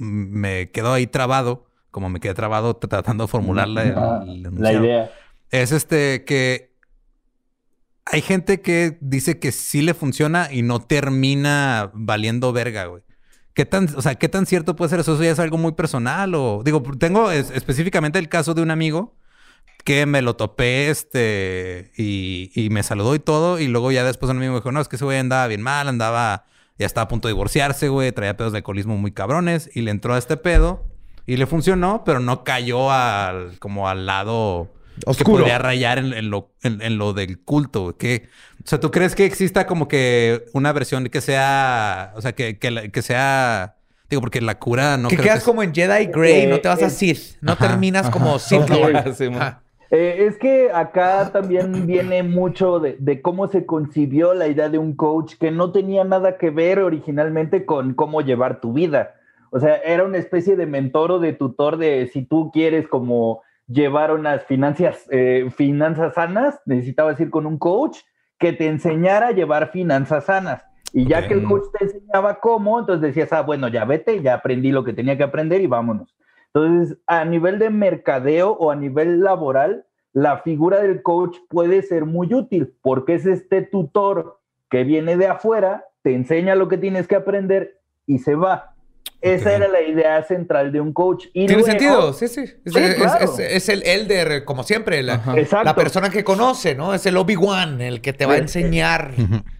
[0.00, 5.10] me quedo ahí trabado, como me quedé trabado tratando de formular la, Ah, la idea.
[5.50, 6.70] es este que
[8.06, 13.02] hay gente que dice que sí le funciona y no termina valiendo verga, güey.
[13.54, 15.14] ¿Qué tan, o sea, qué tan cierto puede ser eso?
[15.14, 16.34] ¿Eso ya es algo muy personal?
[16.34, 19.16] O digo, tengo es- específicamente el caso de un amigo
[19.84, 24.30] que me lo topé, este, y, y me saludó y todo, y luego ya después
[24.30, 26.44] un amigo me dijo, no, es que ese güey andaba bien mal, andaba,
[26.80, 29.90] ya estaba a punto de divorciarse, güey, traía pedos de alcoholismo muy cabrones, y le
[29.92, 30.82] entró a este pedo,
[31.26, 35.38] y le funcionó, pero no cayó al, como al lado que Oscuro.
[35.44, 37.94] podría rayar en, en lo, en, en lo del culto, güey.
[37.96, 38.28] Que,
[38.64, 42.58] o sea, ¿tú crees que exista como que una versión que sea, o sea, que,
[42.58, 43.76] que, que sea,
[44.10, 46.68] digo, porque la cura no que creo quedas es- como en Jedi Grey, no te
[46.68, 47.36] vas a eh, Sith.
[47.40, 48.68] No ajá, terminas como Sith.
[48.68, 49.14] Lord.
[49.16, 49.26] Sí.
[49.26, 49.62] Ajá.
[49.90, 54.78] Eh, es que acá también viene mucho de, de cómo se concibió la idea de
[54.78, 59.14] un coach que no tenía nada que ver originalmente con cómo llevar tu vida.
[59.50, 63.42] O sea, era una especie de mentor o de tutor de si tú quieres como
[63.66, 67.98] llevar unas finanzas, eh, finanzas sanas, necesitabas ir con un coach
[68.38, 70.64] que te enseñara a llevar finanzas sanas.
[70.92, 74.34] Y ya que el coach te enseñaba cómo, entonces decías, ah, bueno, ya vete, ya
[74.34, 76.16] aprendí lo que tenía que aprender y vámonos.
[76.54, 82.04] Entonces, a nivel de mercadeo o a nivel laboral, la figura del coach puede ser
[82.04, 87.06] muy útil porque es este tutor que viene de afuera, te enseña lo que tienes
[87.06, 88.74] que aprender y se va.
[89.20, 91.26] Esa era la idea central de un coach.
[91.34, 92.40] Y Tiene luego- sentido, sí, sí.
[92.64, 93.24] Es, Sí, es- claro.
[93.24, 95.38] es- es el elder, como siempre, la, Ajá.
[95.38, 95.64] Exacto.
[95.66, 96.94] la persona que conoce, ¿no?
[96.94, 99.10] Es el Obi-Wan, el que te va a enseñar.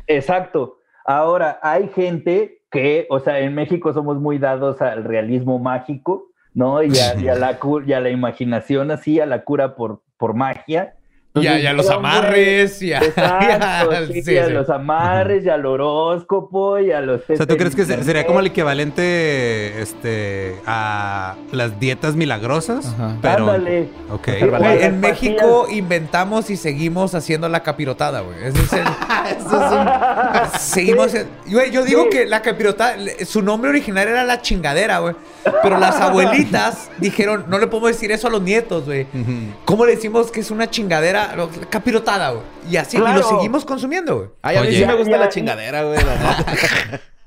[0.06, 0.78] Exacto.
[1.04, 6.82] Ahora, hay gente que, o sea, en México somos muy dados al realismo mágico, ¿no?
[6.82, 10.34] Y a, y a la, y a la imaginación así, a la cura por, por
[10.34, 10.94] magia.
[11.32, 13.46] Y a, y a los amarres, y a, Exacto,
[13.92, 14.52] y a- sí, sí, a sí.
[14.52, 17.20] los amarres, y al horóscopo, y a los...
[17.30, 22.84] O sea, ¿tú crees que se- sería como el equivalente este, a las dietas milagrosas?
[22.94, 23.16] Ajá.
[23.22, 23.48] Pero.
[23.48, 23.90] Ándale.
[24.10, 24.22] Ok.
[24.24, 28.36] Pero- Güey, Las en México inventamos y seguimos haciendo la capirotada, güey.
[28.46, 28.80] Es el-
[30.58, 31.14] Seguimos.
[31.46, 32.08] Güey, yo digo Sí.
[32.10, 35.14] que la capirotada, su nombre original era la chingadera, güey.
[35.62, 39.06] Pero las abuelitas dijeron, no le podemos decir eso a los nietos, güey.
[39.64, 41.34] ¿Cómo le decimos que es una chingadera?
[41.70, 42.42] Capirotada, güey.
[42.70, 44.28] Y así, y lo seguimos consumiendo, güey.
[44.42, 44.78] Ay, a mí Oye.
[44.80, 45.30] sí me gusta Ya, la ya.
[45.30, 45.98] chingadera, güey.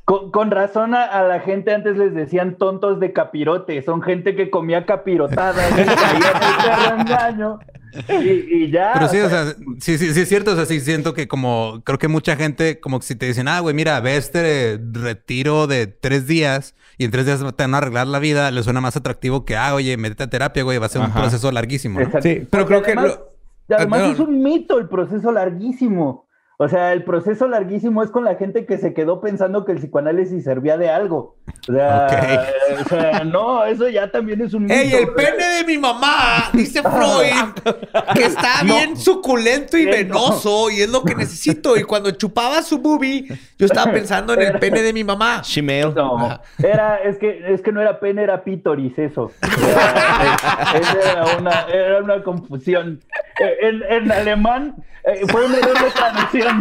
[0.06, 3.82] Con, con razón a, a la gente antes les decían tontos de capirote.
[3.84, 7.58] Son gente que comía capirotada y caía
[8.24, 8.92] Y, y ya.
[8.94, 10.52] Pero sí, o sea, sí, sí, sí es cierto.
[10.52, 13.48] O sea, sí siento que como creo que mucha gente, como que si te dicen,
[13.48, 17.74] ah, güey, mira, ve este retiro de tres días y en tres días te van
[17.76, 20.78] a arreglar la vida, le suena más atractivo que, ah, oye, métete a terapia, güey,
[20.78, 22.00] va a ser un proceso larguísimo.
[22.00, 22.06] ¿no?
[22.06, 22.28] Exacto.
[22.28, 23.20] Sí, pero Porque creo que además,
[23.68, 24.14] lo- además Ah, no.
[24.14, 26.28] es un mito el proceso larguísimo.
[26.64, 29.80] O sea, el proceso larguísimo es con la gente que se quedó pensando que el
[29.80, 31.36] psicoanálisis servía de algo.
[31.68, 32.48] O sea,
[32.86, 34.74] o sea, no, eso ya también es un mito.
[34.76, 36.50] ¡Ey, el pene de mi mamá!
[36.54, 37.74] Dice Freud
[38.16, 38.76] que está No.
[38.76, 41.76] bien suculento y venoso y es lo que necesito.
[41.76, 45.42] Y cuando chupaba su boobie, yo estaba pensando en el pene de mi mamá.
[45.44, 45.94] Shemale.
[45.96, 49.32] No, era, es que, es que no era pene, era pítoris eso.
[49.42, 53.02] Era, es- era, una, era una confusión.
[53.40, 56.53] Eh, En, en alemán eh, fue un error de traducción.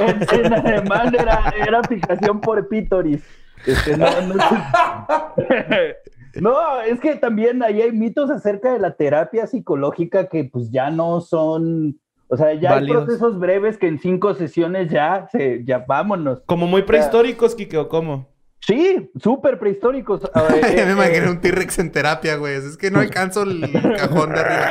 [0.00, 3.22] En, en alemán era, era fijación por pítoris.
[3.66, 4.34] Este, no, no,
[6.40, 10.90] no, es que también ahí hay mitos acerca de la terapia psicológica que pues ya
[10.90, 11.98] no son...
[12.28, 13.00] O sea, ya Válidos.
[13.00, 16.40] hay procesos breves que en cinco sesiones ya, se, ya vámonos.
[16.46, 18.31] Como muy prehistóricos, Kike, ¿o cómo?
[18.66, 20.22] Sí, súper prehistóricos.
[20.34, 22.54] A ver, eh, me imaginé eh, un T-Rex en terapia, güey.
[22.54, 23.60] Es que no alcanzo el
[23.96, 24.70] cajón de arriba.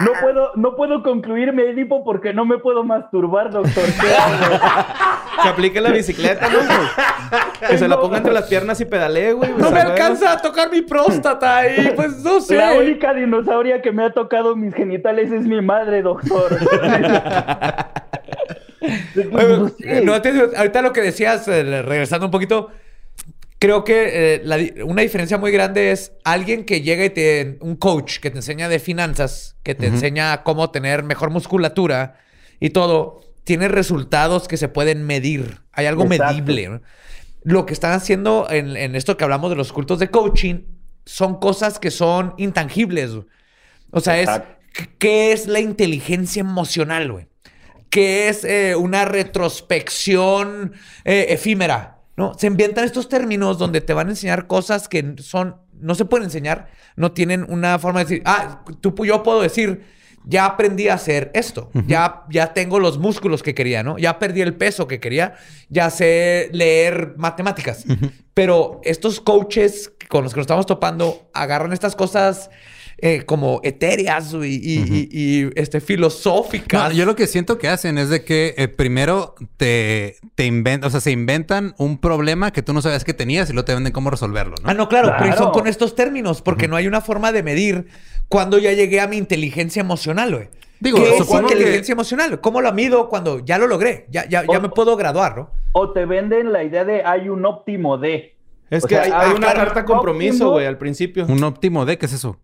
[0.00, 3.84] no puedo, no puedo concluir mi Edipo porque no me puedo masturbar, doctor.
[4.00, 4.60] ¿Qué hago?
[5.42, 6.58] Que aplique la bicicleta, ¿no?
[6.58, 7.68] güey?
[7.68, 9.50] Que se la ponga entre las piernas y pedalee, güey.
[9.50, 12.56] No pues, me alcanza a tocar mi próstata y pues no sé.
[12.56, 16.56] La única dinosauria que me ha tocado mis genitales es mi madre, doctor.
[20.04, 22.70] No, ahorita lo que decías, eh, regresando un poquito,
[23.58, 27.76] creo que eh, la una diferencia muy grande es alguien que llega y te, un
[27.76, 32.18] coach que te enseña de finanzas, que te enseña cómo tener mejor musculatura
[32.60, 35.60] y todo, tiene resultados que se pueden medir.
[35.72, 36.34] Hay algo Exacto.
[36.34, 36.68] medible.
[36.68, 36.80] ¿no?
[37.42, 40.62] Lo que están haciendo en, en esto que hablamos de los cultos de coaching
[41.04, 43.12] son cosas que son intangibles.
[43.90, 44.28] O sea, es.
[44.98, 47.27] ¿qué es la inteligencia emocional, güey?
[47.90, 50.72] ¿Qué es eh, una retrospección
[51.04, 51.98] eh, efímera?
[52.16, 52.34] ¿No?
[52.34, 56.24] Se inventan estos términos donde te van a enseñar cosas que son, no se pueden
[56.24, 59.84] enseñar, no tienen una forma de decir, ah, tú, yo puedo decir,
[60.24, 63.98] ya aprendí a hacer esto, ya, ya tengo los músculos que quería, ¿no?
[63.98, 65.34] Ya perdí el peso que quería,
[65.70, 67.84] ya sé leer matemáticas.
[68.34, 72.50] Pero estos coaches con los que nos estamos topando agarran estas cosas
[73.00, 74.48] eh, como etéreas y, y-
[74.90, 75.08] y-
[75.44, 76.90] y, este, filosóficas.
[76.90, 80.88] No, yo lo que siento que hacen es de que eh, primero te, te inventan,
[80.88, 83.74] o sea, se inventan un problema que tú no sabías que tenías y luego te
[83.74, 84.68] venden cómo resolverlo, ¿no?
[84.68, 87.86] Ah, no, claro, pero son con estos términos, porque no hay una forma de medir
[88.28, 90.48] cuando ya llegué a mi inteligencia emocional, güey.
[90.80, 92.40] Digo, ¿Qué es que- inteligencia emocional?
[92.40, 94.06] ¿Cómo lo mido cuando ya lo logré?
[94.10, 95.50] Ya, ya, ya O- me puedo graduar, ¿no?
[95.72, 98.36] O te venden la idea de hay un óptimo de.
[98.70, 101.26] Es O que sea, hay, hay una carta compromiso, güey, al principio.
[101.26, 102.38] Un óptimo de, ¿qué es eso?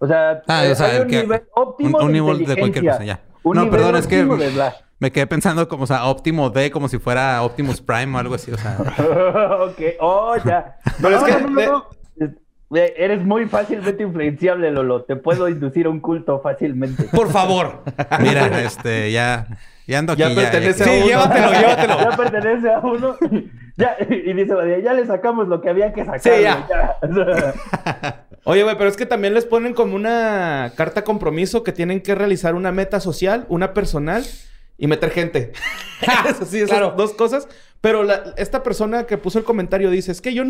[0.00, 2.38] O sea, Ah, eh, o sea, hay un que- nivel óptimo un- un de nivel
[2.46, 3.20] de cualquier cosa, ya.
[3.42, 4.26] Un No, nivel perdón, es que-.
[4.98, 8.34] Me quedé pensando como, o sea, óptimo de, como si fuera Optimus Prime o algo
[8.34, 8.76] así, o sea.
[9.60, 10.76] ok, oh, ya.
[11.02, 11.86] Pero No, es que no, no, de- no.
[12.74, 15.04] Eres muy fácilmente influenciable, Lolo.
[15.04, 17.04] Te puedo inducir a un culto fácilmente.
[17.12, 17.84] Por favor.
[18.20, 19.46] Mira, este, ya,
[19.86, 20.22] ya ando aquí.
[20.22, 21.06] Ya pertenece Sí, a uno.
[21.06, 22.10] llévatelo, llévatelo.
[22.10, 23.16] Ya pertenece a uno.
[23.76, 26.18] Ya, y dice, ya le sacamos lo que había que sacar.
[26.20, 26.66] Sí, ya.
[26.68, 28.25] ya.
[28.48, 32.14] Oye, güey, pero es que también les ponen como una carta compromiso que tienen que
[32.14, 34.24] realizar una meta social, una personal
[34.78, 35.52] y meter gente.
[36.30, 36.94] Eso sí, esas Claro.
[36.96, 37.48] dos cosas.
[37.80, 40.44] Pero la- esta persona que puso el comentario dice, es que yo,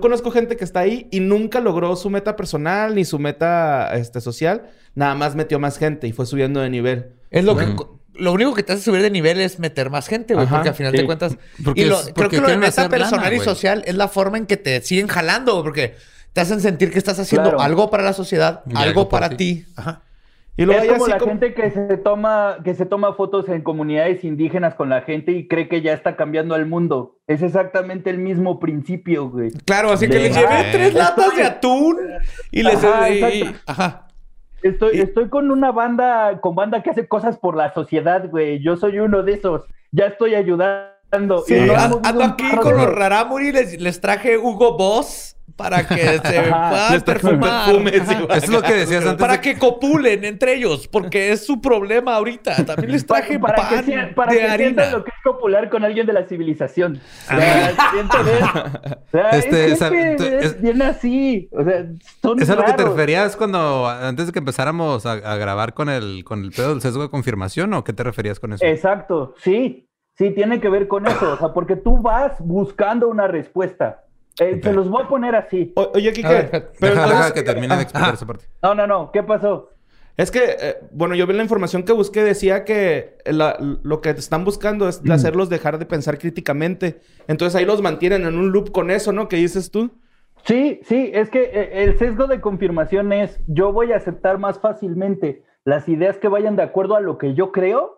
[0.00, 4.20] conozco gente que está ahí y nunca logró su meta personal ni su meta este,
[4.20, 4.70] social.
[4.94, 7.14] Nada más metió más gente y fue subiendo de nivel.
[7.30, 7.66] Es lo que...
[8.14, 10.74] Lo único que te hace subir de nivel es meter más gente, güey, porque al
[10.74, 10.98] final sí.
[10.98, 11.36] de cuentas...
[11.64, 14.08] Porque y lo- es- creo que lo de meta lana, personal y social es la
[14.08, 15.94] forma en que te siguen jalando, güey, porque
[16.38, 17.64] te hacen sentir que estás haciendo Claro.
[17.64, 19.36] algo para la sociedad, algo, para ti.
[19.36, 19.64] ti.
[19.76, 20.02] Ajá.
[20.56, 23.12] Y luego es hay como así la como- gente que se toma que se toma
[23.14, 27.16] fotos en comunidades indígenas con la gente y cree que ya está cambiando al mundo.
[27.26, 29.50] Es exactamente el mismo principio, güey.
[29.66, 31.96] Claro, así que les llevé tres estoy- latas de atún
[32.52, 32.80] y les...
[32.84, 34.06] Y- ajá.
[34.62, 38.60] Estoy, estoy con una banda, con banda que hace cosas por la sociedad, güey.
[38.62, 39.62] Yo soy uno de esos.
[39.90, 40.97] Ya estoy ayudando.
[41.46, 46.42] Sí, Y ando aquí con los Raramuri, les, les traje Hugo Boss para que se
[46.42, 47.70] puedan perfumar.
[48.36, 49.18] es lo que decías antes.
[49.18, 52.64] Para de- que copulen entre ellos, porque es su problema ahorita.
[52.66, 54.98] También les traje para, para pan que, sea- para de que sientan harina.
[54.98, 57.00] lo que es popular con alguien de la civilización.
[57.26, 61.48] O sea, siento de- o sea, Este, es tú- es- es- viene así.
[61.52, 61.86] O sea,
[62.22, 65.72] son ¿Es a lo que te referías cuando antes de que empezáramos a, a grabar
[65.74, 68.64] con el con el pedo del sesgo de confirmación o qué te referías con eso?
[68.64, 69.87] Exacto, sí,
[70.18, 74.04] sí, tiene que ver con eso, o sea, porque tú vas buscando una respuesta.
[74.40, 75.72] Eh, Se los voy a poner así.
[75.76, 76.62] O- oye, Kike, ver, pero
[76.94, 78.44] deja, entonces- deja que termine de explicar esa parte.
[78.62, 79.70] No, no, no, ¿qué pasó?
[80.16, 84.10] Es que, eh, bueno, yo vi la información que busqué, decía que la- lo que
[84.10, 87.00] están buscando es hacerlos dejar de pensar críticamente.
[87.28, 89.28] Entonces ahí los mantienen en un loop con eso, ¿no?
[89.28, 89.90] ¿Qué dices tú?
[90.44, 94.58] Sí, sí, es que eh, el sesgo de confirmación es yo voy a aceptar más
[94.60, 97.97] fácilmente las ideas que vayan de acuerdo a lo que yo creo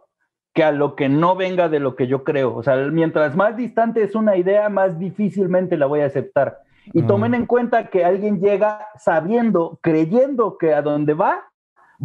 [0.52, 2.54] que a lo que no venga de lo que yo creo.
[2.56, 6.58] O sea, mientras más distante es una idea, más difícilmente la voy a aceptar.
[6.92, 7.06] Y Ah.
[7.06, 11.44] tomen en cuenta que alguien llega sabiendo, creyendo que a donde va,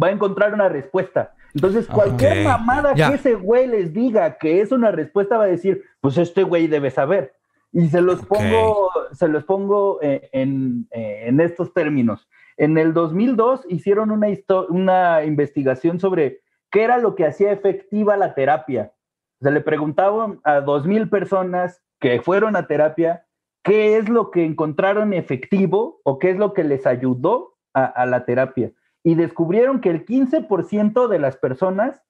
[0.00, 1.32] va a encontrar una respuesta.
[1.54, 5.48] Entonces, cualquier Ok, mamada que ese güey les diga que es una respuesta, va a
[5.48, 7.32] decir, pues este güey debe saber.
[7.72, 12.28] Y se los pongo, se los pongo eh, en, eh, en estos términos.
[12.58, 14.28] En el 2002 hicieron una,
[14.68, 16.40] una investigación sobre
[16.70, 18.92] qué era lo que hacía efectiva la terapia.
[19.40, 23.26] Se le preguntaban a 2.000 personas que fueron a terapia
[23.62, 28.06] qué es lo que encontraron efectivo o qué es lo que les ayudó a, a
[28.06, 28.72] la terapia.
[29.02, 32.02] Y descubrieron que el 15% de las personas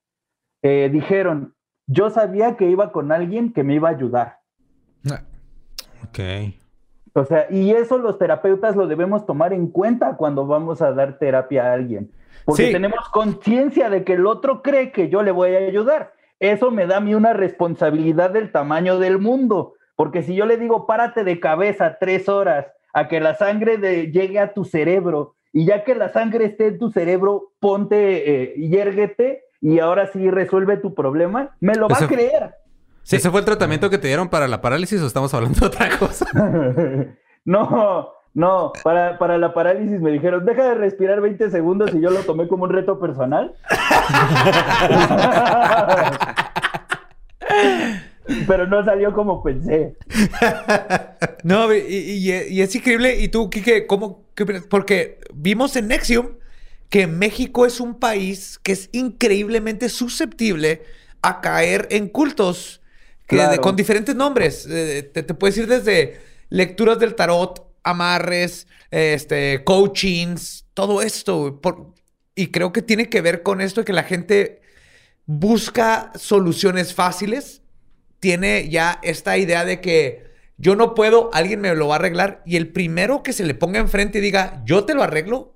[0.62, 1.54] eh, dijeron,
[1.86, 4.40] yo sabía que iba con alguien que me iba a ayudar.
[6.04, 6.18] Ok.
[7.16, 11.18] O sea, y eso los terapeutas lo debemos tomar en cuenta cuando vamos a dar
[11.18, 12.10] terapia a alguien.
[12.44, 12.72] Porque Sí.
[12.72, 16.12] tenemos conciencia de que el otro cree que yo le voy a ayudar.
[16.38, 19.74] Eso me da a mí una responsabilidad del tamaño del mundo.
[19.96, 24.10] Porque si yo le digo, párate de cabeza tres horas a que la sangre de-
[24.12, 28.54] llegue a tu cerebro, y ya que la sangre esté en tu cerebro, ponte, eh,
[28.68, 32.54] yérguete, y ahora sí resuelve tu problema, me lo va a creer.
[33.10, 35.88] ¿Ese fue el tratamiento que te dieron para la parálisis o estamos hablando de otra
[35.98, 36.26] cosa?
[37.44, 42.10] no, no, para, para la parálisis me dijeron, deja de respirar 20 segundos y yo
[42.10, 43.54] lo tomé como un reto personal.
[48.48, 49.96] Pero no salió como pensé.
[51.44, 53.20] No, y, y- y es increíble.
[53.20, 54.24] ¿Y tú, Kike, cómo?
[54.34, 54.44] qué?
[54.68, 56.30] Porque vimos en Nexium
[56.88, 60.82] que México es un país que es increíblemente susceptible
[61.22, 62.82] a caer en cultos
[63.26, 63.52] que Claro.
[63.52, 64.66] de- con diferentes nombres.
[64.70, 71.60] Eh, te, te puedes ir desde lecturas del tarot, amarres, este, coachings, todo esto.
[71.60, 71.94] por-
[72.34, 74.60] y creo que tiene que ver con esto de que la gente
[75.24, 77.62] busca soluciones fáciles.
[78.20, 80.24] Tiene ya esta idea de que
[80.58, 82.42] yo no puedo, alguien me lo va a arreglar.
[82.46, 85.54] Y el primero que se le ponga enfrente y diga, yo te lo arreglo,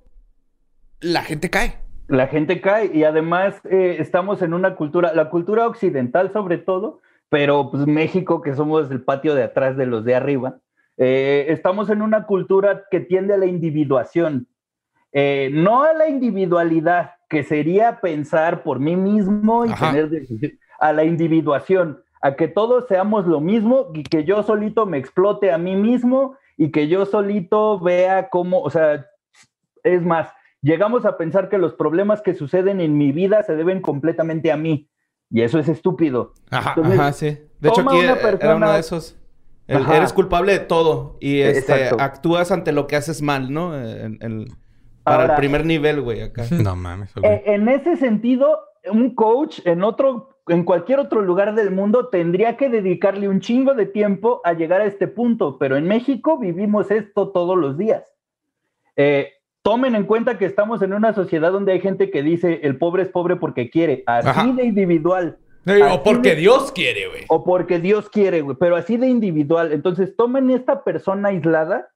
[0.99, 1.77] la gente cae.
[2.07, 6.99] La gente cae y además eh, estamos en una cultura, la cultura occidental sobre todo,
[7.31, 10.59] pero pues México, que somos el patio de atrás de los de arriba,
[10.97, 14.47] eh, estamos en una cultura que tiende a la individuación,
[15.13, 19.91] Eh, no a la individualidad, que sería pensar por mí mismo y Ajá.
[19.91, 20.09] tener
[20.79, 25.51] a la individuación, a que todos seamos lo mismo y que yo solito me explote
[25.51, 29.05] a mí mismo y que yo solito vea cómo, o sea,
[29.83, 30.27] es más,
[30.61, 34.57] llegamos a pensar que los problemas que suceden en mi vida se deben completamente a
[34.57, 34.87] mí.
[35.31, 36.33] Y eso es estúpido.
[36.49, 36.73] Ajá.
[36.75, 37.37] Entonces, Ajá, sí.
[37.59, 39.17] De hecho, aquí una era uno de esos.
[39.67, 41.15] El- eres culpable de todo.
[41.21, 43.77] Y este, actúas ante lo que haces mal, ¿no?
[43.77, 44.45] En- en-
[45.03, 46.43] para Ahora- el primer nivel, güey, acá.
[46.73, 47.11] No mames.
[47.23, 48.59] Eh, en ese sentido,
[48.91, 53.73] un coach en otro, en cualquier otro lugar del mundo tendría que dedicarle un chingo
[53.73, 58.03] de tiempo a llegar a este punto, pero en México vivimos esto todos los días.
[58.97, 59.29] Eh,
[59.63, 63.03] tomen en cuenta que estamos en una sociedad donde hay gente que dice el pobre
[63.03, 64.47] es pobre porque quiere, así Ajá.
[64.53, 65.37] de individual.
[65.65, 67.23] Así O porque de- Dios quiere, güey.
[67.29, 69.71] o porque Dios quiere, güey, pero así de individual.
[69.71, 71.89] Entonces, tomen esta persona aislada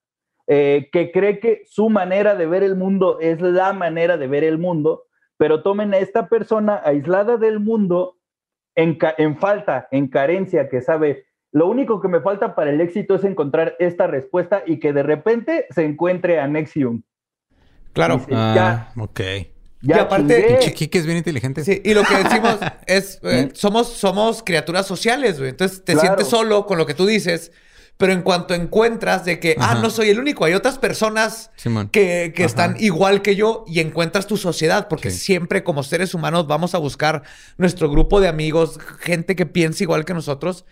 [0.48, 4.44] eh, que cree que su manera de ver el mundo es la manera de ver
[4.44, 5.06] el mundo,
[5.38, 8.18] pero tomen a esta persona aislada del mundo
[8.76, 13.16] en, en falta, en carencia, que sabe, lo único que me falta para el éxito
[13.16, 17.02] es encontrar esta respuesta y que de repente se encuentre a Nexium.
[17.96, 18.18] Claro.
[18.18, 19.20] Dice, ya, Ok.
[19.82, 20.58] ya Y aparte.
[20.62, 21.64] Chiquique es bien inteligente.
[21.64, 25.50] Sí, y lo que decimos es, eh, somos, somos criaturas sociales, güey.
[25.50, 26.08] Entonces te Claro.
[26.10, 27.52] sientes solo con lo que tú dices,
[27.98, 31.88] Pero en cuanto encuentras de que, ah, no soy el único, hay otras personas Simón.
[31.88, 35.18] que, que están igual que yo y encuentras tu sociedad, porque Sí.
[35.20, 37.24] siempre como seres humanos vamos a buscar
[37.58, 40.66] nuestro grupo de amigos, gente que piensa igual que nosotros.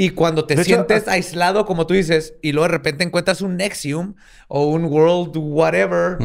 [0.00, 3.40] Y cuando te De hecho, sientes aislado, como tú dices, y luego de repente encuentras
[3.40, 4.14] un Nexium
[4.46, 6.18] o un World whatever,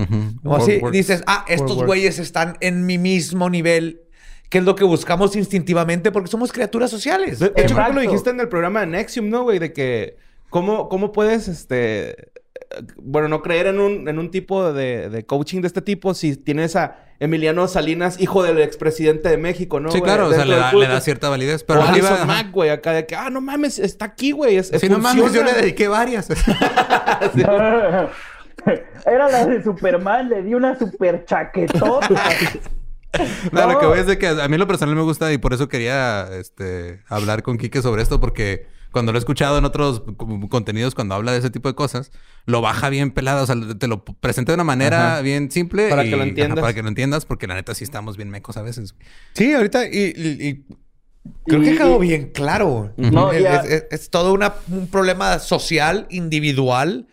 [0.43, 4.01] o así, World dices, ah, estos World güeyes están en mi mismo nivel,
[4.49, 7.39] que es lo que buscamos instintivamente porque somos criaturas sociales.
[7.39, 9.57] De, de hecho, creo que lo dijiste en el programa de Nexium, ¿no, güey?
[9.57, 10.17] De que
[10.51, 12.31] cómo, cómo puedes, este...
[12.97, 16.35] Bueno, no creer en un, en un tipo de, de coaching de este tipo si
[16.35, 19.91] tienes a Emiliano Salinas, hijo del expresidente de México, ¿no?
[19.91, 20.09] Sí, güey?
[20.09, 21.63] claro, o sea, le da, le da cierta validez.
[21.63, 22.25] Pero Alison arriba...
[22.25, 24.57] Mack, güey, acá de que, ah, no mames, está aquí, güey.
[24.57, 26.27] Es, Si no mames, yo le dediqué varias.
[29.05, 32.07] Era la de Superman, le di una super chaquetota.
[33.51, 33.89] No, lo que No.
[33.89, 37.01] voy es de que a mí lo personal me gusta y por eso quería este,
[37.07, 40.03] hablar con Quique sobre esto, porque cuando lo he escuchado en otros
[40.49, 42.11] contenidos, cuando habla de ese tipo de cosas,
[42.45, 45.21] lo baja bien pelado, o sea, te lo presenta de una manera Ajá.
[45.21, 45.89] bien simple.
[45.89, 46.57] Para y- que lo entiendas.
[46.59, 48.95] ajá, para que lo entiendas, porque la neta sí estamos bien mecos a veces.
[49.33, 50.65] Sí, ahorita y, y- y
[51.45, 52.93] creo que Y- ha quedado y- bien claro.
[52.97, 57.07] No, es, ya- es- es- es todo una- un problema social, individual.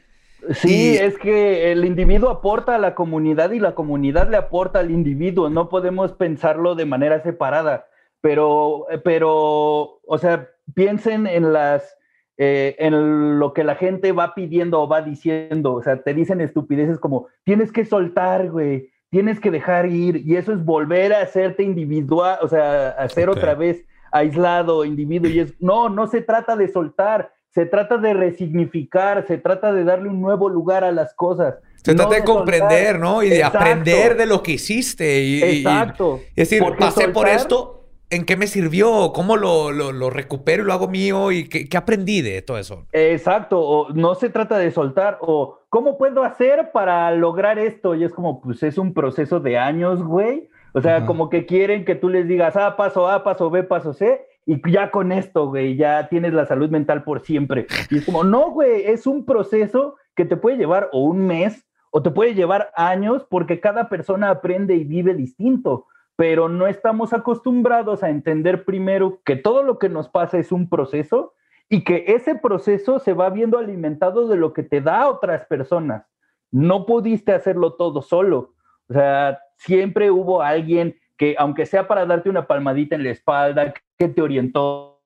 [0.55, 4.79] Sí, Y- es que el individuo aporta a la comunidad y la comunidad le aporta
[4.79, 5.51] al individuo.
[5.51, 7.87] No podemos pensarlo de manera separada.
[8.23, 11.97] Pero, pero, o sea, piensen en las,
[12.39, 15.75] eh, en lo que la gente va pidiendo o va diciendo.
[15.75, 20.23] O sea, te dicen estupideces como tienes que soltar, güey, tienes que dejar ir.
[20.27, 23.37] Y eso es volver a hacerte individual, o sea, a ser Ok.
[23.37, 25.31] otra vez aislado, individuo.
[25.31, 27.33] Y es, no, no se trata de soltar.
[27.53, 31.57] Se trata de resignificar, se trata de darle un nuevo lugar a las cosas.
[31.83, 33.01] Se no trata de comprender, soltar.
[33.01, 33.23] ¿no?
[33.25, 33.59] Y de Exacto.
[33.59, 35.21] aprender de lo que hiciste.
[35.21, 36.21] Y, y- y- Exacto.
[36.37, 37.80] es decir, Porque pasé por esto,
[38.11, 39.13] ¿en qué me sirvió?
[39.15, 41.33] ¿Cómo lo, lo- lo recupero y lo hago mío?
[41.33, 42.87] ¿Y qué, qué aprendí de todo eso?
[42.93, 47.95] Exacto, o no se trata de soltar, o ¿cómo puedo hacer para lograr esto?
[47.95, 50.49] Y es como, pues es un proceso de años, güey.
[50.73, 51.07] O sea, Ajá.
[51.07, 54.61] como que quieren que tú les digas, ah, paso A, paso B, paso C, y
[54.71, 57.67] ya con esto, güey, ya tienes la salud mental por siempre.
[57.91, 61.67] Y es como, no, güey, es un proceso que te puede llevar o un mes
[61.91, 65.87] o te puede llevar años porque cada persona aprende y vive distinto,
[66.21, 70.69] pero no estamos acostumbrados a entender primero que todo lo que nos pasa es un
[70.69, 71.33] proceso
[71.71, 76.05] y que ese proceso se va viendo alimentado de lo que te da otras personas.
[76.51, 78.53] No pudiste hacerlo todo solo.
[78.91, 83.73] O sea, siempre hubo alguien que, aunque sea para darte una palmadita en la espalda,
[83.99, 85.01] que te orientó,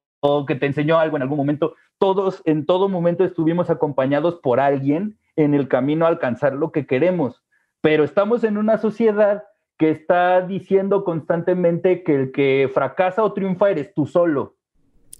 [0.48, 5.16] que te enseñó algo en algún momento, todos en todo momento estuvimos acompañados por alguien
[5.36, 7.44] en el camino a alcanzar lo que queremos.
[7.80, 9.44] Pero estamos en una sociedad
[9.79, 14.57] que está diciendo constantemente que el que fracasa o triunfa eres tú solo.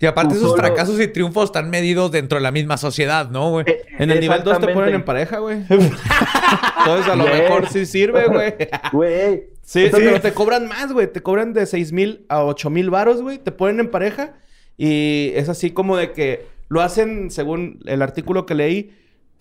[0.01, 3.31] Y aparte, Tú esos solo- fracasos y triunfos están medidos dentro de la misma sociedad,
[3.31, 3.65] ¿no, güey?
[3.69, 5.59] Eh, En el nivel 2 te ponen en pareja, güey.
[5.71, 7.33] Entonces a lo Yes.
[7.35, 8.55] mejor sí sirve, güey.
[8.93, 11.11] Güey, Sí, Entonces- pero te cobran más, güey.
[11.11, 13.39] Te cobran de 6 mil a 8 mil varos, güey.
[13.39, 14.35] Te ponen en pareja.
[14.77, 18.91] Y es así como de que lo hacen, según el artículo que leí,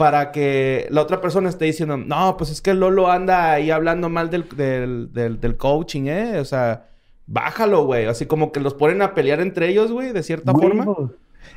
[0.03, 4.09] para que la otra persona esté diciendo, no, pues es que Lolo anda ahí hablando
[4.09, 6.39] mal del, del, del, del coaching, ¿eh?
[6.39, 6.87] O sea,
[7.25, 8.05] bájalo, güey.
[8.07, 10.91] Así como que los ponen a pelear entre ellos, güey, de cierta güey, forma.
[10.91, 11.09] O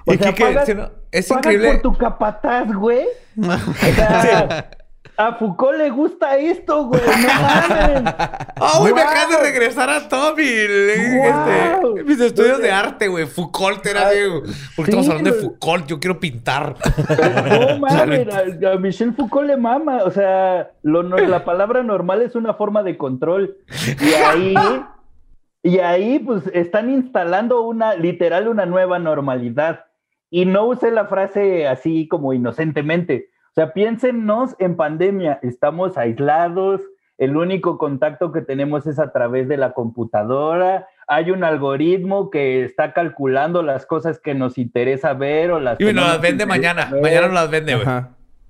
[0.07, 1.72] Y sea, Quique, pagas- si no, es pagas increíble.
[1.72, 3.05] por tu capataz, güey.
[3.36, 4.70] O sea,
[5.17, 7.01] a Foucault le gusta esto, güey.
[7.01, 7.29] No
[8.03, 8.15] mames.
[8.61, 8.95] ¡Oh, güey!
[8.95, 10.43] Me acabas de regresar a Tommy.
[10.45, 13.27] Este, mis estudios de arte, güey.
[13.27, 14.29] Foucault era Ay, de...
[14.77, 15.49] Porque sí, estamos hablando de güey.
[15.49, 15.87] Foucault.
[15.87, 16.77] Yo quiero pintar.
[17.47, 20.03] No mames, a, a Michel Foucault le mama.
[20.05, 23.57] O sea, lo no- la palabra normal es una forma de control.
[24.01, 24.55] Y ahí,
[25.63, 29.85] y ahí, pues, están instalando una, literal, una nueva normalidad.
[30.31, 33.29] Y no usé la frase así como inocentemente.
[33.57, 35.39] O sea, piénsenos en pandemia.
[35.43, 36.83] Estamos aislados.
[37.17, 40.89] El único contacto que tenemos es a través de la computadora.
[41.09, 45.87] Hay un algoritmo que está calculando las cosas que nos interesa ver o las Y
[45.87, 46.91] que nos no las vende mañana.
[46.93, 47.01] ver.
[47.01, 47.87] Mañana nos las vende, güey.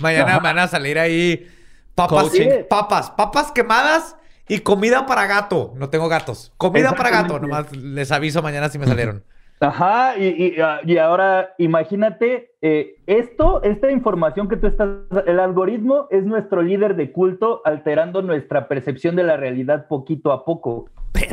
[0.02, 0.38] Mañana Ajá.
[0.40, 1.46] van a salir ahí
[1.94, 2.32] papas,
[2.68, 4.16] papas, papas quemadas
[4.48, 5.72] y comida para gato.
[5.76, 6.52] No tengo gatos.
[6.56, 7.38] Comida para gato.
[7.38, 9.22] Nomás les aviso mañana si me salieron.
[9.58, 14.88] Ajá, y, y, ah, y ahora imagínate, eh, esto, esta información que tú estás,
[15.26, 20.44] el algoritmo es nuestro líder de culto alterando nuestra percepción de la realidad poquito a
[20.44, 20.90] poco.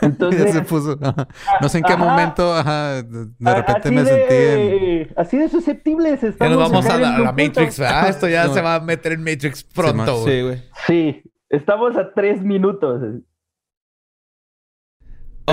[0.00, 0.98] Ya Entonces, se puso.
[1.02, 1.28] ajá.
[1.60, 2.04] No sé en qué Ajá.
[2.04, 5.08] momento, ajá, de, de a- repente me de, sentí en.
[5.16, 6.56] así de susceptibles Ya estamos.
[6.58, 7.42] nos vamos a la, a la punto.
[7.60, 8.08] Matrix, ¿verdad?
[8.08, 10.06] Esto ya Sí, se va a meter en Matrix pronto, man.
[10.22, 10.24] güey.
[10.24, 10.62] Sí, güey.
[10.86, 13.02] Sí, estamos a tres minutos.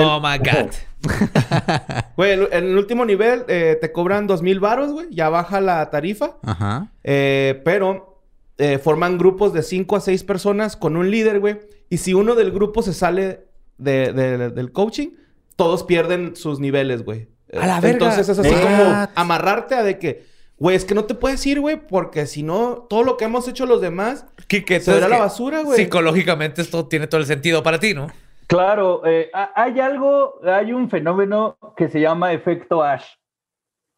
[0.01, 0.71] Oh my God.
[2.17, 5.07] Güey, en el último nivel eh, te cobran dos mil varos, güey.
[5.11, 6.37] Ya baja la tarifa.
[6.43, 6.91] Ajá.
[7.03, 8.21] Eh, pero
[8.57, 11.59] eh, forman grupos de 5 a 6 personas con un líder, güey.
[11.89, 13.45] Y si uno del grupo se sale
[13.77, 15.09] de- de- del coaching,
[15.55, 17.29] todos pierden sus niveles, güey.
[17.53, 17.89] A la verga.
[17.91, 18.61] Entonces es así What?
[18.61, 20.25] como amarrarte a de que,
[20.57, 23.47] güey, es que no te puedes ir, güey, porque si no, todo lo que hemos
[23.47, 25.77] hecho los demás Que, que se verá la basura, güey.
[25.77, 28.07] Psicológicamente esto tiene todo el sentido para ti, ¿no?
[28.49, 33.05] Claro, eh, ha- hay algo, hay un fenómeno que se llama efecto Ash.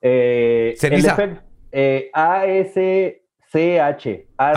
[0.02, 1.16] Eh, Ceniza.
[1.16, 4.28] el efecto eh, ASCH.
[4.38, 4.54] Ah.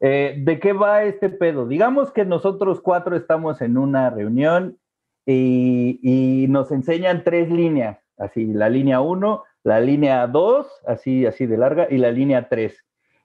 [0.00, 1.66] Eh, ¿De qué va este pedo?
[1.66, 4.78] Digamos que nosotros cuatro estamos en una reunión
[5.26, 11.44] y, y nos enseñan tres líneas, así, la línea 1, la línea 2, así, así
[11.44, 12.74] de larga, y la línea 3.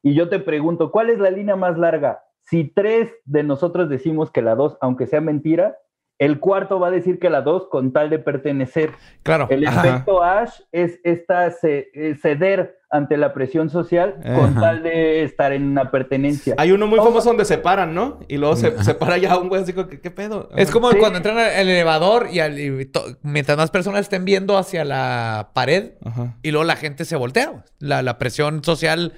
[0.04, 2.26] Y yo te pregunto, ¿cuál es la línea más larga?
[2.44, 5.78] Si tres de nosotros decimos que la 2, aunque sea mentira,
[6.20, 8.92] el cuarto va a decir que la 2 con tal de pertenecer.
[9.24, 9.48] Claro.
[9.50, 9.88] El Ajá.
[9.88, 14.60] efecto Ash es esta eh, ceder ante la presión social con Ajá.
[14.62, 16.54] tal de estar en una pertenencia.
[16.60, 17.06] Hay uno muy Oh.
[17.06, 18.20] famoso donde se paran, ¿no?
[18.28, 20.50] Y luego se, se para ya un güey así como, ¿qué, qué pedo?
[20.58, 20.98] Es como Sí.
[21.00, 25.52] cuando entran al elevador y, al- y to- mientras más personas estén viendo hacia la
[25.56, 26.38] pared Ajá.
[26.44, 27.64] y luego la gente se voltea.
[27.80, 29.14] La, la presión social.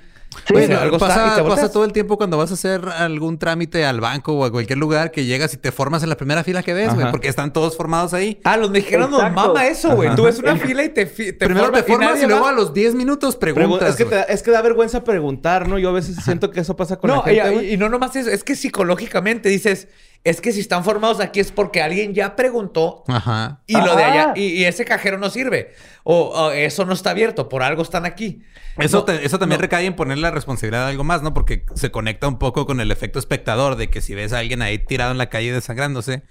[0.48, 3.38] Sí, Bueno, algo está pasa, te pasa todo el tiempo cuando vas a hacer algún
[3.38, 6.44] trámite al banco o a cualquier lugar que llegas y te formas en la primera
[6.44, 8.40] fila que ves, güey, porque están todos formados ahí.
[8.44, 10.16] Ah, los mexicanos nos mama eso, güey.
[10.16, 12.50] Tú ves una fila y te, te Primero te formas y formas y luego va.
[12.50, 13.90] a los 10 minutos Pregun- preguntas.
[13.90, 15.78] es, que te es que da vergüenza preguntar, ¿no?
[15.80, 18.16] Yo a veces siento que eso pasa con No, la gente, y- y, no nomás
[18.16, 19.88] eso, es que psicológicamente dices,
[20.24, 23.62] es que si están formados aquí es porque alguien ya preguntó Ajá.
[23.68, 25.74] y lo de allá, y, y ese cajero no sirve.
[26.04, 28.42] O, o eso no está abierto, por algo están aquí.
[28.78, 29.64] Eso, No, te- eso también no.
[29.64, 31.34] recae en poner la responsabilidad de algo más, ¿no?
[31.34, 34.62] Porque se conecta un poco con el efecto espectador de que si ves a alguien
[34.62, 36.24] ahí tirado en la calle desangrándose,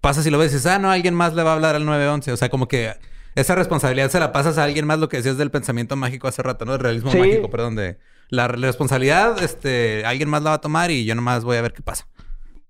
[0.00, 1.84] pasas y lo ves y dices, ah, no, alguien más le va a hablar al
[1.84, 2.30] 911.
[2.32, 2.94] O sea, como que
[3.34, 6.40] esa responsabilidad se la pasas a alguien más, lo que decías del pensamiento mágico hace
[6.42, 6.72] rato, ¿no?
[6.72, 7.18] Del realismo Sí.
[7.18, 11.42] mágico, perdón, de la responsabilidad, este, alguien más la va a tomar y yo nomás
[11.44, 12.06] voy a ver qué pasa.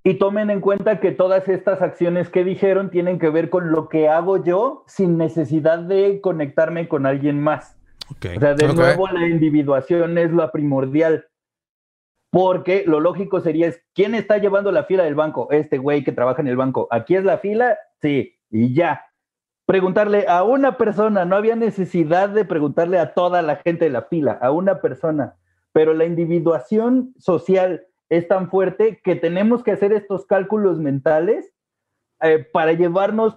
[0.07, 3.89] Y tomen en cuenta que todas estas acciones que dijeron tienen que ver con lo
[3.89, 7.79] que hago yo sin necesidad de conectarme con alguien más.
[8.11, 11.27] O sea, de nuevo la individuación es lo primordial.
[12.31, 15.49] Porque lo lógico sería es, ¿quién está llevando la fila del banco?
[15.51, 16.87] Este güey que trabaja en el banco.
[16.91, 17.79] ¿Aquí es la fila?
[18.03, 19.07] Sí, y ya.
[19.65, 24.03] Preguntarle a una persona, no había necesidad de preguntarle a toda la gente de la
[24.03, 25.37] fila, a una persona.
[25.73, 31.53] Pero la individuación social es tan fuerte que tenemos que hacer estos cálculos mentales
[32.21, 33.37] eh, para llevarnos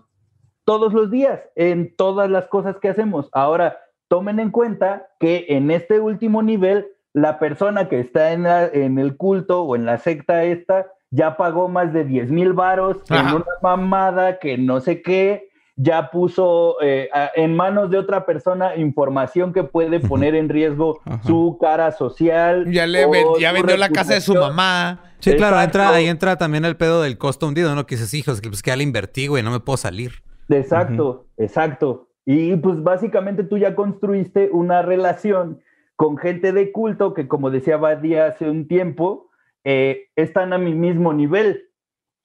[0.65, 3.29] todos los días en todas las cosas que hacemos.
[3.31, 3.77] Ahora,
[4.09, 8.99] tomen en cuenta que en este último nivel, la persona que está en, la- en
[8.99, 13.25] el culto o en la secta esta ya pagó más de 10 mil varos en
[13.37, 15.46] una mamada que no sé qué,
[15.79, 20.99] ya puso eh, a- en manos de otra persona información que puede poner en riesgo
[21.05, 21.21] Ajá.
[21.23, 22.69] su cara social.
[22.71, 25.03] Ya, le ven- ya vendió la casa de su mamá.
[25.19, 27.85] Sí, claro, entra, ahí entra también el pedo del costo hundido, ¿no?
[27.85, 30.11] Que dices, hijos, que pues que ya le invertí, güey, no me puedo salir.
[30.49, 32.07] Exacto, exacto.
[32.25, 35.61] Y pues básicamente tú ya construiste una relación
[35.95, 39.29] con gente de culto que, como decía Badía hace un tiempo,
[39.63, 41.66] eh, están a mi mismo nivel.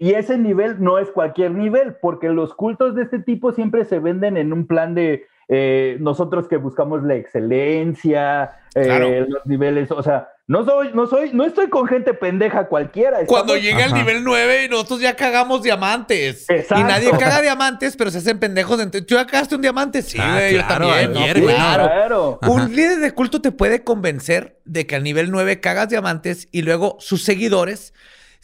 [0.03, 4.01] Y ese nivel no es cualquier nivel, porque los cultos de este tipo siempre se
[4.01, 9.09] venden en un plan de eh, nosotros que buscamos la excelencia, eh, Claro.
[9.29, 13.19] los niveles, o sea, no soy, no soy, no estoy con gente pendeja cualquiera.
[13.27, 13.99] Cuando estamos- llega el Ajá.
[14.03, 16.49] nivel 9 y nosotros ya cagamos diamantes.
[16.49, 16.81] Exacto.
[16.81, 18.81] Y nadie caga diamantes, pero se hacen pendejos.
[18.81, 20.03] entre- ¿Tú ya cagaste un diamante?
[20.03, 21.17] Sí, Ah, güey, yo claro, también.
[21.17, 21.85] ayer, No, güey, claro.
[21.85, 22.39] claro.
[22.49, 26.63] Un líder de culto te puede convencer de que al nivel 9 cagas diamantes y
[26.63, 27.93] luego sus seguidores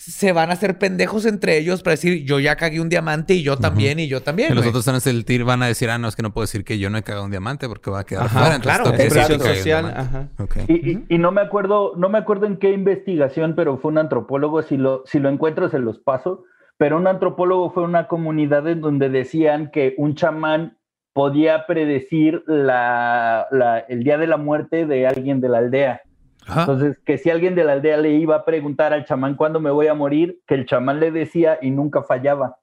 [0.01, 3.43] se van a hacer pendejos entre ellos para decir yo ya cagué un diamante y
[3.43, 4.53] yo también y yo también.
[4.53, 4.69] Y los güey.
[4.69, 6.65] otros están en el tir van a decir, ah, no, es que no puedo decir
[6.65, 8.55] que yo no he cagado un diamante porque va a quedar Ajá, fuera.
[8.77, 10.29] Entonces claro, es social, ajá.
[10.39, 10.57] Ok.
[10.69, 13.99] Y, y- y no me acuerdo, no me acuerdo en qué investigación, pero fue un
[13.99, 16.45] antropólogo, si lo, si lo encuentro se los paso,
[16.77, 20.79] pero un antropólogo fue una comunidad en donde decían que un chamán
[21.13, 26.03] podía predecir la, la- el día de la muerte de alguien de la aldea.
[26.49, 26.63] Ajá.
[26.63, 29.71] Entonces, que si alguien de la aldea le iba a preguntar al chamán cuándo me
[29.71, 32.59] voy a morir, que el chamán le decía y nunca fallaba.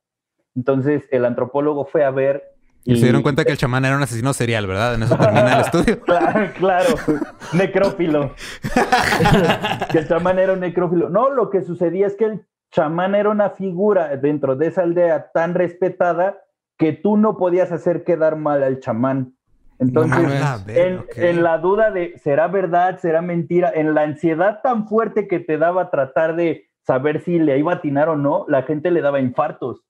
[0.55, 2.43] Entonces, el antropólogo fue a ver.
[2.83, 4.95] Y se dieron cuenta que el chamán era un asesino serial, ¿verdad?
[4.95, 6.01] En eso termina el estudio.
[6.05, 6.89] Claro, claro,
[7.53, 8.35] necrófilo.
[9.91, 11.09] que el chamán era un necrófilo.
[11.09, 15.31] No, lo que sucedía es que el chamán era una figura dentro de esa aldea
[15.31, 16.37] tan respetada
[16.77, 19.34] que tú no podías hacer quedar mal al chamán.
[19.79, 20.41] Entonces, mames.
[20.41, 25.27] A ver, en, la duda de será verdad, será mentira, en la ansiedad tan fuerte
[25.27, 28.91] que te daba tratar de saber si le iba a atinar o no, la gente
[28.91, 29.81] le daba infartos.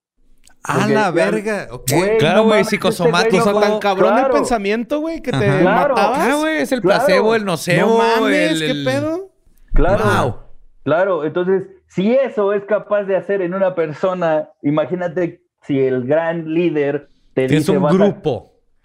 [0.63, 1.67] A Porque, la claro, verga.
[1.71, 1.91] Ok.
[1.95, 3.37] güey, Claro, no güey, psicosomático.
[3.37, 5.37] O sea, este tan cabrón el claro, pensamiento, güey, que te.
[5.61, 5.93] Claro.
[5.95, 6.19] matabas.
[6.19, 7.05] Ah, güey, es el Claro.
[7.05, 7.87] placebo, el nocebo.
[7.89, 9.29] no mames, el, ¿qué pedo?
[9.73, 10.03] Claro.
[10.03, 10.35] Wow.
[10.83, 16.51] Claro, entonces, si eso es capaz de hacer en una persona, imagínate si el gran
[16.53, 17.71] líder te es dice...
[17.77, 17.97] un "Vas a-".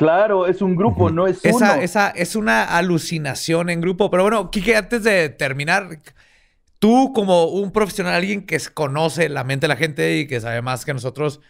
[0.01, 1.57] Claro, es un grupo, no es uno.
[1.57, 4.11] Esa, esa es una alucinación en grupo.
[4.11, 5.99] Pero bueno, Kike, antes de terminar,
[6.79, 10.63] tú como un profesional, alguien que conoce la mente de la gente y que sabe
[10.63, 11.43] más que nosotros,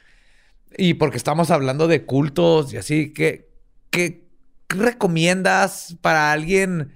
[0.77, 3.49] y porque estamos hablando de cultos y así, ¿qué,
[3.91, 4.25] qué
[4.69, 6.93] recomiendas para alguien?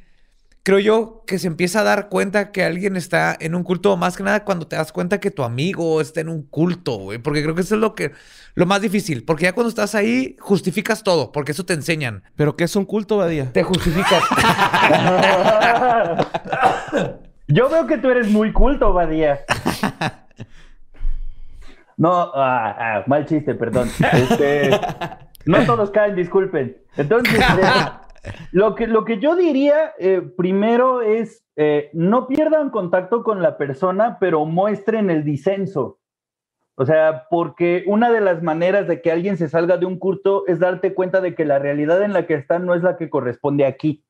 [0.65, 4.17] Creo yo que se empieza a dar cuenta que alguien está en un culto, más
[4.17, 7.19] que nada cuando te das cuenta que tu amigo está en un culto, güey.
[7.19, 8.13] Porque creo que eso es lo que
[8.55, 9.27] lo más difícil.
[9.27, 12.23] Porque ya cuando estás ahí, justificas todo, porque eso te enseñan.
[12.35, 13.53] ¿Pero qué es un culto, Badía?
[13.53, 14.25] Te justificas.
[17.49, 19.41] Yo veo que tú eres muy culto, Badía.
[21.99, 23.91] No, ah, ah, mal chiste, perdón.
[24.15, 24.71] Este,
[25.45, 26.79] no todos caen, disculpen.
[26.97, 27.43] Entonces, eh,
[28.53, 33.57] lo, que, lo que yo diría eh, primero es, eh, no pierdan contacto con la
[33.57, 35.99] persona, pero muestren el disenso.
[36.77, 40.45] O sea, porque una de las maneras de que alguien se salga de un culto
[40.49, 43.09] es darte cuenta de que la realidad en la que están no es la que
[43.09, 44.05] corresponde aquí.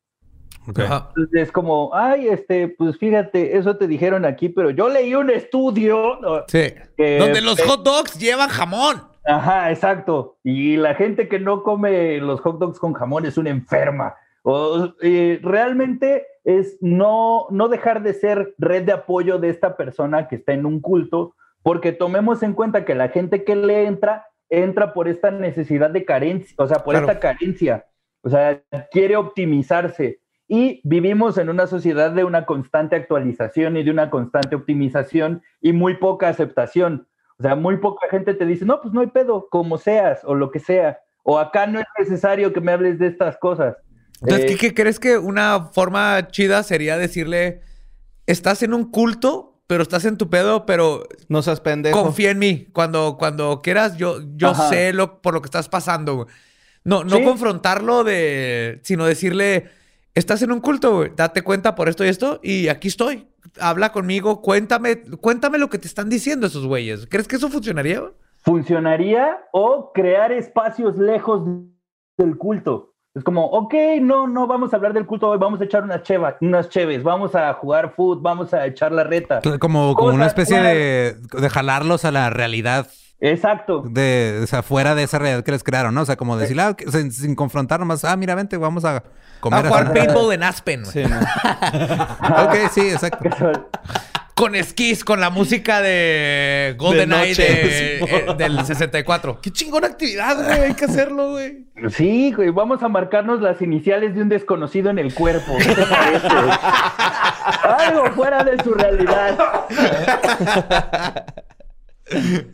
[0.67, 0.79] Ok.
[0.79, 1.09] Ajá.
[1.11, 5.29] Entonces, Es como, ay, este, pues fíjate, eso te dijeron aquí, pero yo leí un
[5.29, 6.19] estudio.
[6.49, 6.73] Sí.
[6.97, 9.03] Que- Donde los eh, hot dogs llevan jamón.
[9.25, 10.37] Ajá, exacto.
[10.43, 14.15] Y la gente que no come los hot dogs con jamón es una enferma.
[14.43, 20.29] O, eh, realmente es no, no dejar de ser red de apoyo de esta persona
[20.29, 24.27] que está en un culto, porque tomemos en cuenta que la gente que le entra,
[24.51, 27.07] entra por esta necesidad de carencia, o sea, por Claro.
[27.11, 27.87] esta carencia.
[28.23, 30.21] O sea, quiere optimizarse.
[30.47, 35.73] Y vivimos en una sociedad de una constante actualización y de una constante optimización y
[35.73, 37.07] muy poca aceptación.
[37.39, 40.35] O sea, muy poca gente te dice, no, pues no hay pedo, como seas o
[40.35, 41.01] lo que sea.
[41.25, 43.77] O acá no es necesario que me hables de estas cosas.
[44.21, 47.63] Entonces, Eh, ¿qué, qué crees que una forma chida sería decirle,
[48.27, 52.03] estás en un culto, pero estás en tu pedo, pero No seas pendejo.
[52.03, 52.67] confía en mí.
[52.73, 54.69] Cuando, cuando quieras, yo, yo Ajá.
[54.69, 56.27] sé lo, por lo que estás pasando.
[56.85, 57.25] No, no Sí.
[57.25, 59.71] confrontarlo de, sino decirle,
[60.15, 61.07] estás en un culto.
[61.17, 63.27] Date cuenta por esto y esto, y aquí estoy.
[63.61, 67.07] Habla conmigo, cuéntame, cuéntame lo que te están diciendo esos güeyes.
[67.09, 68.03] ¿Crees que eso funcionaría?
[68.45, 71.43] funcionaría o crear espacios lejos
[72.19, 72.93] del culto.
[73.15, 76.03] Es como, ok, no, no vamos a hablar del culto hoy, vamos a echar unas
[76.03, 79.41] chevas, unas cheves, vamos a jugar foot, vamos a echar la reta.
[79.61, 82.89] Como, como una especie de, de jalarlos a la realidad
[83.27, 83.83] Exacto.
[83.89, 86.03] de, o sea, fuera de esa realidad que les crearon, ¿no?
[86.03, 88.97] O sea, como decir, ah, que- sin, sin confrontar nomás, ah, mira, vente, vamos a
[88.99, 89.03] A
[89.41, 89.67] comer.
[89.67, 89.99] jugar así".
[89.99, 90.83] paintball en Aspen.
[90.83, 90.93] güey.
[90.93, 91.19] Sí, no.
[92.45, 93.31] Ok, sí, exacto.
[94.37, 99.41] Con esquís, con la música de GoldenEye de- eh, del 64.
[99.41, 100.61] Qué chingona actividad, güey.
[100.61, 101.67] Hay que hacerlo, güey.
[101.91, 105.57] Sí, güey, vamos a marcarnos las iniciales de un desconocido en el cuerpo.
[105.57, 106.27] ¿Qué te parece?
[107.79, 109.39] Algo fuera de su realidad.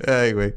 [0.06, 0.54] Ay, güey.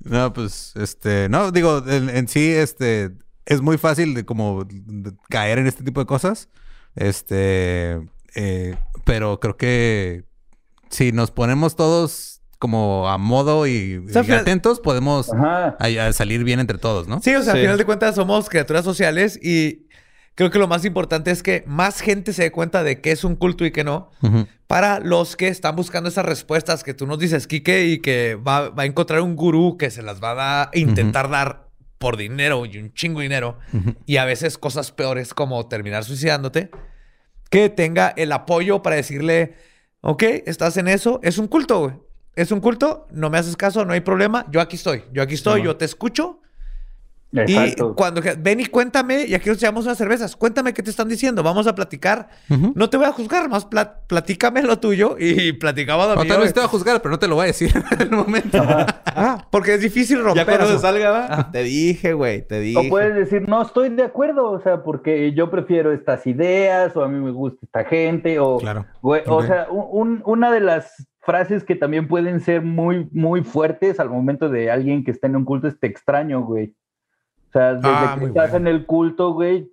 [0.00, 3.10] No, pues, este, no, digo, en, en sí, este,
[3.46, 6.48] es muy fácil de como de caer en este tipo de cosas.
[6.96, 8.00] Este,
[8.34, 10.24] eh, pero creo que
[10.90, 15.76] si nos ponemos todos como a modo y, sea, atentos, podemos Ajá.
[15.80, 17.20] a- a salir bien entre todos, ¿no?
[17.20, 17.58] Sí, o sea, Sí.
[17.58, 19.88] al final de cuentas somos criaturas sociales y
[20.34, 23.24] creo que lo más importante es que más gente se dé cuenta de qué es
[23.24, 24.10] un culto y qué no.
[24.66, 28.70] Para los que están buscando esas respuestas que tú nos dices, Quique, y que va,
[28.70, 31.68] va a encontrar un gurú que se las va a intentar dar
[31.98, 33.58] por dinero y un chingo de dinero.
[34.06, 36.70] Y a veces cosas peores como terminar suicidándote.
[37.48, 39.54] Que tenga el apoyo para decirle,
[40.00, 41.94] ok, estás en eso, es un culto, güey.
[42.34, 45.34] Es un culto, no me haces caso, no hay problema, yo aquí estoy, yo aquí
[45.34, 46.40] estoy, yo te escucho.
[47.34, 47.90] Exacto.
[47.92, 51.08] Y cuando ven y cuéntame, y aquí nos llevamos unas cervezas, cuéntame qué te están
[51.08, 52.28] diciendo, vamos a platicar.
[52.74, 56.32] No te voy a juzgar, más pla- platícame lo tuyo y platicamos lo O mío.
[56.32, 58.10] tal vez te va a juzgar, pero no te lo voy a decir en el
[58.10, 58.58] momento.
[58.62, 60.74] Ah, porque es difícil romper Ya cuando eso.
[60.74, 61.50] se salga, va.
[61.50, 62.78] Te dije, güey, te dije.
[62.86, 67.02] O puedes decir, no estoy de acuerdo, o sea, porque yo prefiero estas ideas, o
[67.02, 68.86] a mí me gusta esta gente, o, Claro.
[69.00, 73.42] güey, o sea, un- un- una de las frases que también pueden ser muy, muy
[73.44, 76.74] fuertes al momento de alguien que está en un culto es te extraño, güey.
[77.54, 78.68] O sea, desde Ah, que estás bueno.
[78.70, 79.70] en el culto, güey,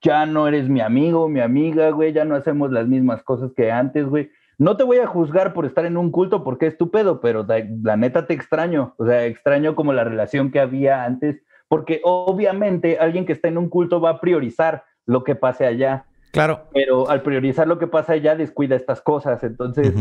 [0.00, 3.70] ya no eres mi amigo, mi amiga, güey, ya no hacemos las mismas cosas que
[3.70, 4.30] antes, güey.
[4.56, 7.44] No te voy a juzgar por estar en un culto porque es tu pedo, pero
[7.46, 8.94] la, la neta te extraño.
[8.98, 13.58] O sea, extraño como la relación que había antes, porque obviamente alguien que está en
[13.58, 16.60] un culto va a priorizar lo que pase allá, Claro.
[16.72, 19.42] pero al priorizar lo que pasa allá descuida estas cosas.
[19.44, 19.92] Entonces,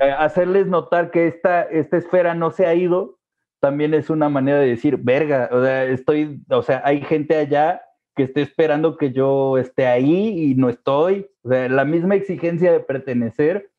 [0.00, 3.17] eh, hacerles notar que esta, esta esfera no se ha ido
[3.60, 7.82] también es una manera de decir, verga, o sea, estoy, o sea, hay gente allá
[8.16, 11.26] que esté esperando que yo esté ahí y no estoy.
[11.42, 13.70] O sea, la misma exigencia de pertenecer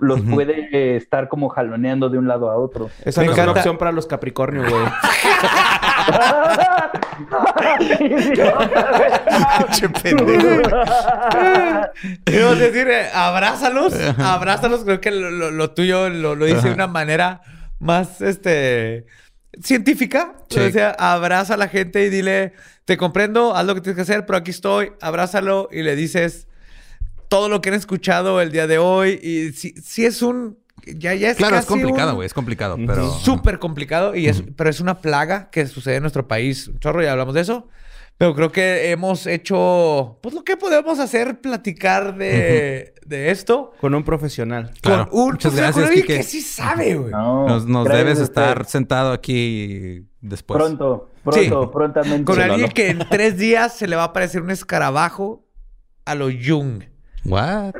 [0.00, 2.88] los puede eh, estar como jaloneando de un lado a otro.
[3.04, 4.84] Esa Me no es una opción para los Capricornio, güey.
[9.72, 10.62] Che pendejo.
[12.24, 14.84] Quiero decir, eh, abrázalos, abrázalos.
[14.84, 17.40] Creo que lo, lo- lo tuyo lo, lo dice de una manera
[17.78, 19.06] más, este,
[19.62, 20.34] científica.
[20.48, 20.60] Sí.
[20.60, 22.52] O sea, abraza a la gente y dile,
[22.84, 26.46] te comprendo, haz lo que tienes que hacer, pero aquí estoy, abrázalo y le dices
[27.28, 29.18] todo lo que han escuchado el día de hoy.
[29.22, 32.26] Y si, si es un, ya, ya es Claro, es casi complicado, un- güey.
[32.26, 33.10] Es complicado, pero...
[33.18, 36.70] Súper complicado, y es, pero es una plaga que sucede en nuestro país.
[36.80, 37.68] Chorro, ya hablamos de eso.
[38.18, 43.94] Pero creo que hemos hecho, pues lo que podemos hacer, platicar de, de esto Con
[43.94, 44.72] un profesional.
[44.82, 45.08] Claro.
[45.08, 46.16] con un Muchas con gracias, alguien Quique.
[46.18, 47.12] que sí sabe, güey.
[47.12, 50.58] No, Nos, nos debes a estar sentado aquí después.
[50.58, 51.48] Pronto, Sí.
[51.48, 52.24] pronto, prontamente.
[52.24, 55.44] Con Sí, alguien que en tres días se le va a aparecer un escarabajo
[56.04, 56.82] a lo Jung.
[57.24, 57.74] What?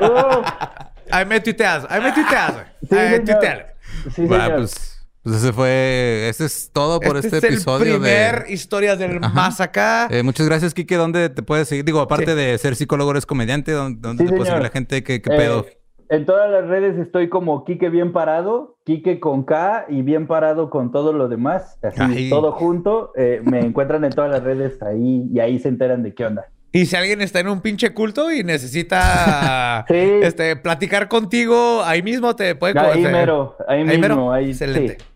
[0.00, 0.42] Oh,
[1.12, 2.64] Ahí me tuiteas, ahí me tuiteas, güey.
[2.88, 3.24] Sí, Ahí señor.
[3.26, 3.66] tuiteale.
[4.04, 4.54] sí, señor.
[4.56, 6.28] pues, pues ese fue...
[6.28, 8.52] Ese es todo por este, este es episodio el primer de...
[8.52, 9.34] historias del Ajá.
[9.34, 10.08] más acá.
[10.10, 10.96] Eh, muchas gracias, Kike.
[10.96, 11.84] ¿Dónde te puedes seguir?
[11.84, 12.36] Digo, aparte Sí.
[12.36, 13.72] de ser psicólogo, eres comediante.
[13.72, 15.02] ¿Dónde, dónde Sí, te puede seguir la gente?
[15.04, 15.66] ¿Qué, qué Eh, pedo?
[16.08, 20.68] En todas las redes estoy como Quique bien parado, Quique con K y bien parado
[20.68, 21.78] con todo lo demás.
[21.82, 22.30] Así, Ay.
[22.30, 23.12] todo junto.
[23.16, 26.46] Eh, me encuentran en todas las redes ahí y ahí se enteran de qué onda.
[26.72, 29.94] Y si alguien está en un pinche culto y necesita Sí.
[30.22, 32.78] este, platicar contigo, ahí mismo te puede...
[32.78, 34.32] Ahí mero, ahí, mismo, mero.
[34.32, 34.96] ahí Excelente.
[35.00, 35.06] sí.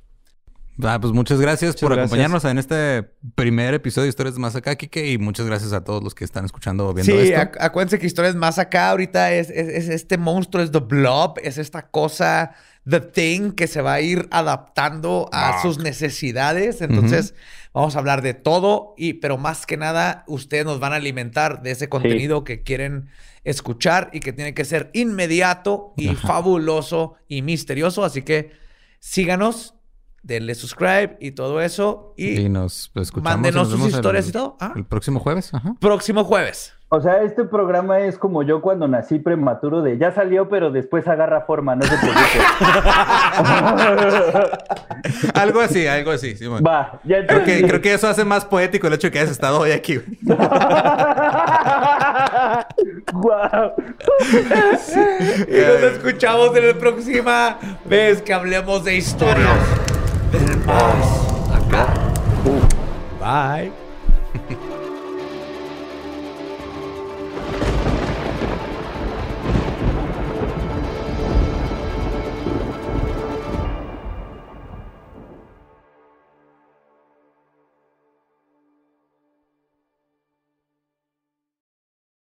[0.82, 2.06] Ah, pues muchas gracias por gracias.
[2.06, 3.04] acompañarnos en este
[3.36, 5.12] primer episodio de Historias Más Acá, Kike.
[5.12, 7.40] Y muchas gracias a todos los que están escuchando o viendo Sí, esto.
[7.40, 11.38] ac- acuérdense que historias más acá ahorita es, es- es este monstruo, es The Blob,
[11.44, 12.54] es esta cosa,
[12.88, 16.80] The Thing, que se va a ir adaptando a sus necesidades.
[16.82, 17.34] Entonces,
[17.72, 21.62] vamos a hablar de todo, y, pero más que nada, ustedes nos van a alimentar
[21.62, 23.08] de ese contenido que quieren
[23.44, 28.04] escuchar y que tiene que ser inmediato y fabuloso y misterioso.
[28.04, 28.50] Así que
[28.98, 29.73] síganos,
[30.24, 32.14] denle subscribe y todo eso.
[32.16, 33.14] Y, Y nos escuchamos.
[33.16, 34.56] y mándenos nos sus historias el- y todo.
[34.60, 34.72] Ah.
[34.74, 35.52] El próximo jueves.
[35.54, 35.74] Ajá.
[35.80, 36.72] próximo jueves.
[36.90, 41.08] O sea, este programa es como yo cuando nací prematuro de ya salió, pero después
[41.08, 42.38] agarra forma, no se preocupe.
[45.34, 46.36] algo así, algo así.
[46.36, 46.64] sí, bueno.
[46.64, 49.32] Va, ya Creo que, creo que eso hace más poético el hecho de que hayas
[49.32, 49.98] estado hoy aquí.
[53.12, 53.72] Guau.
[55.48, 59.58] Y nos escuchamos en la próxima vez que hablemos de historias
[60.66, 61.86] más acá.
[63.20, 63.83] Bye.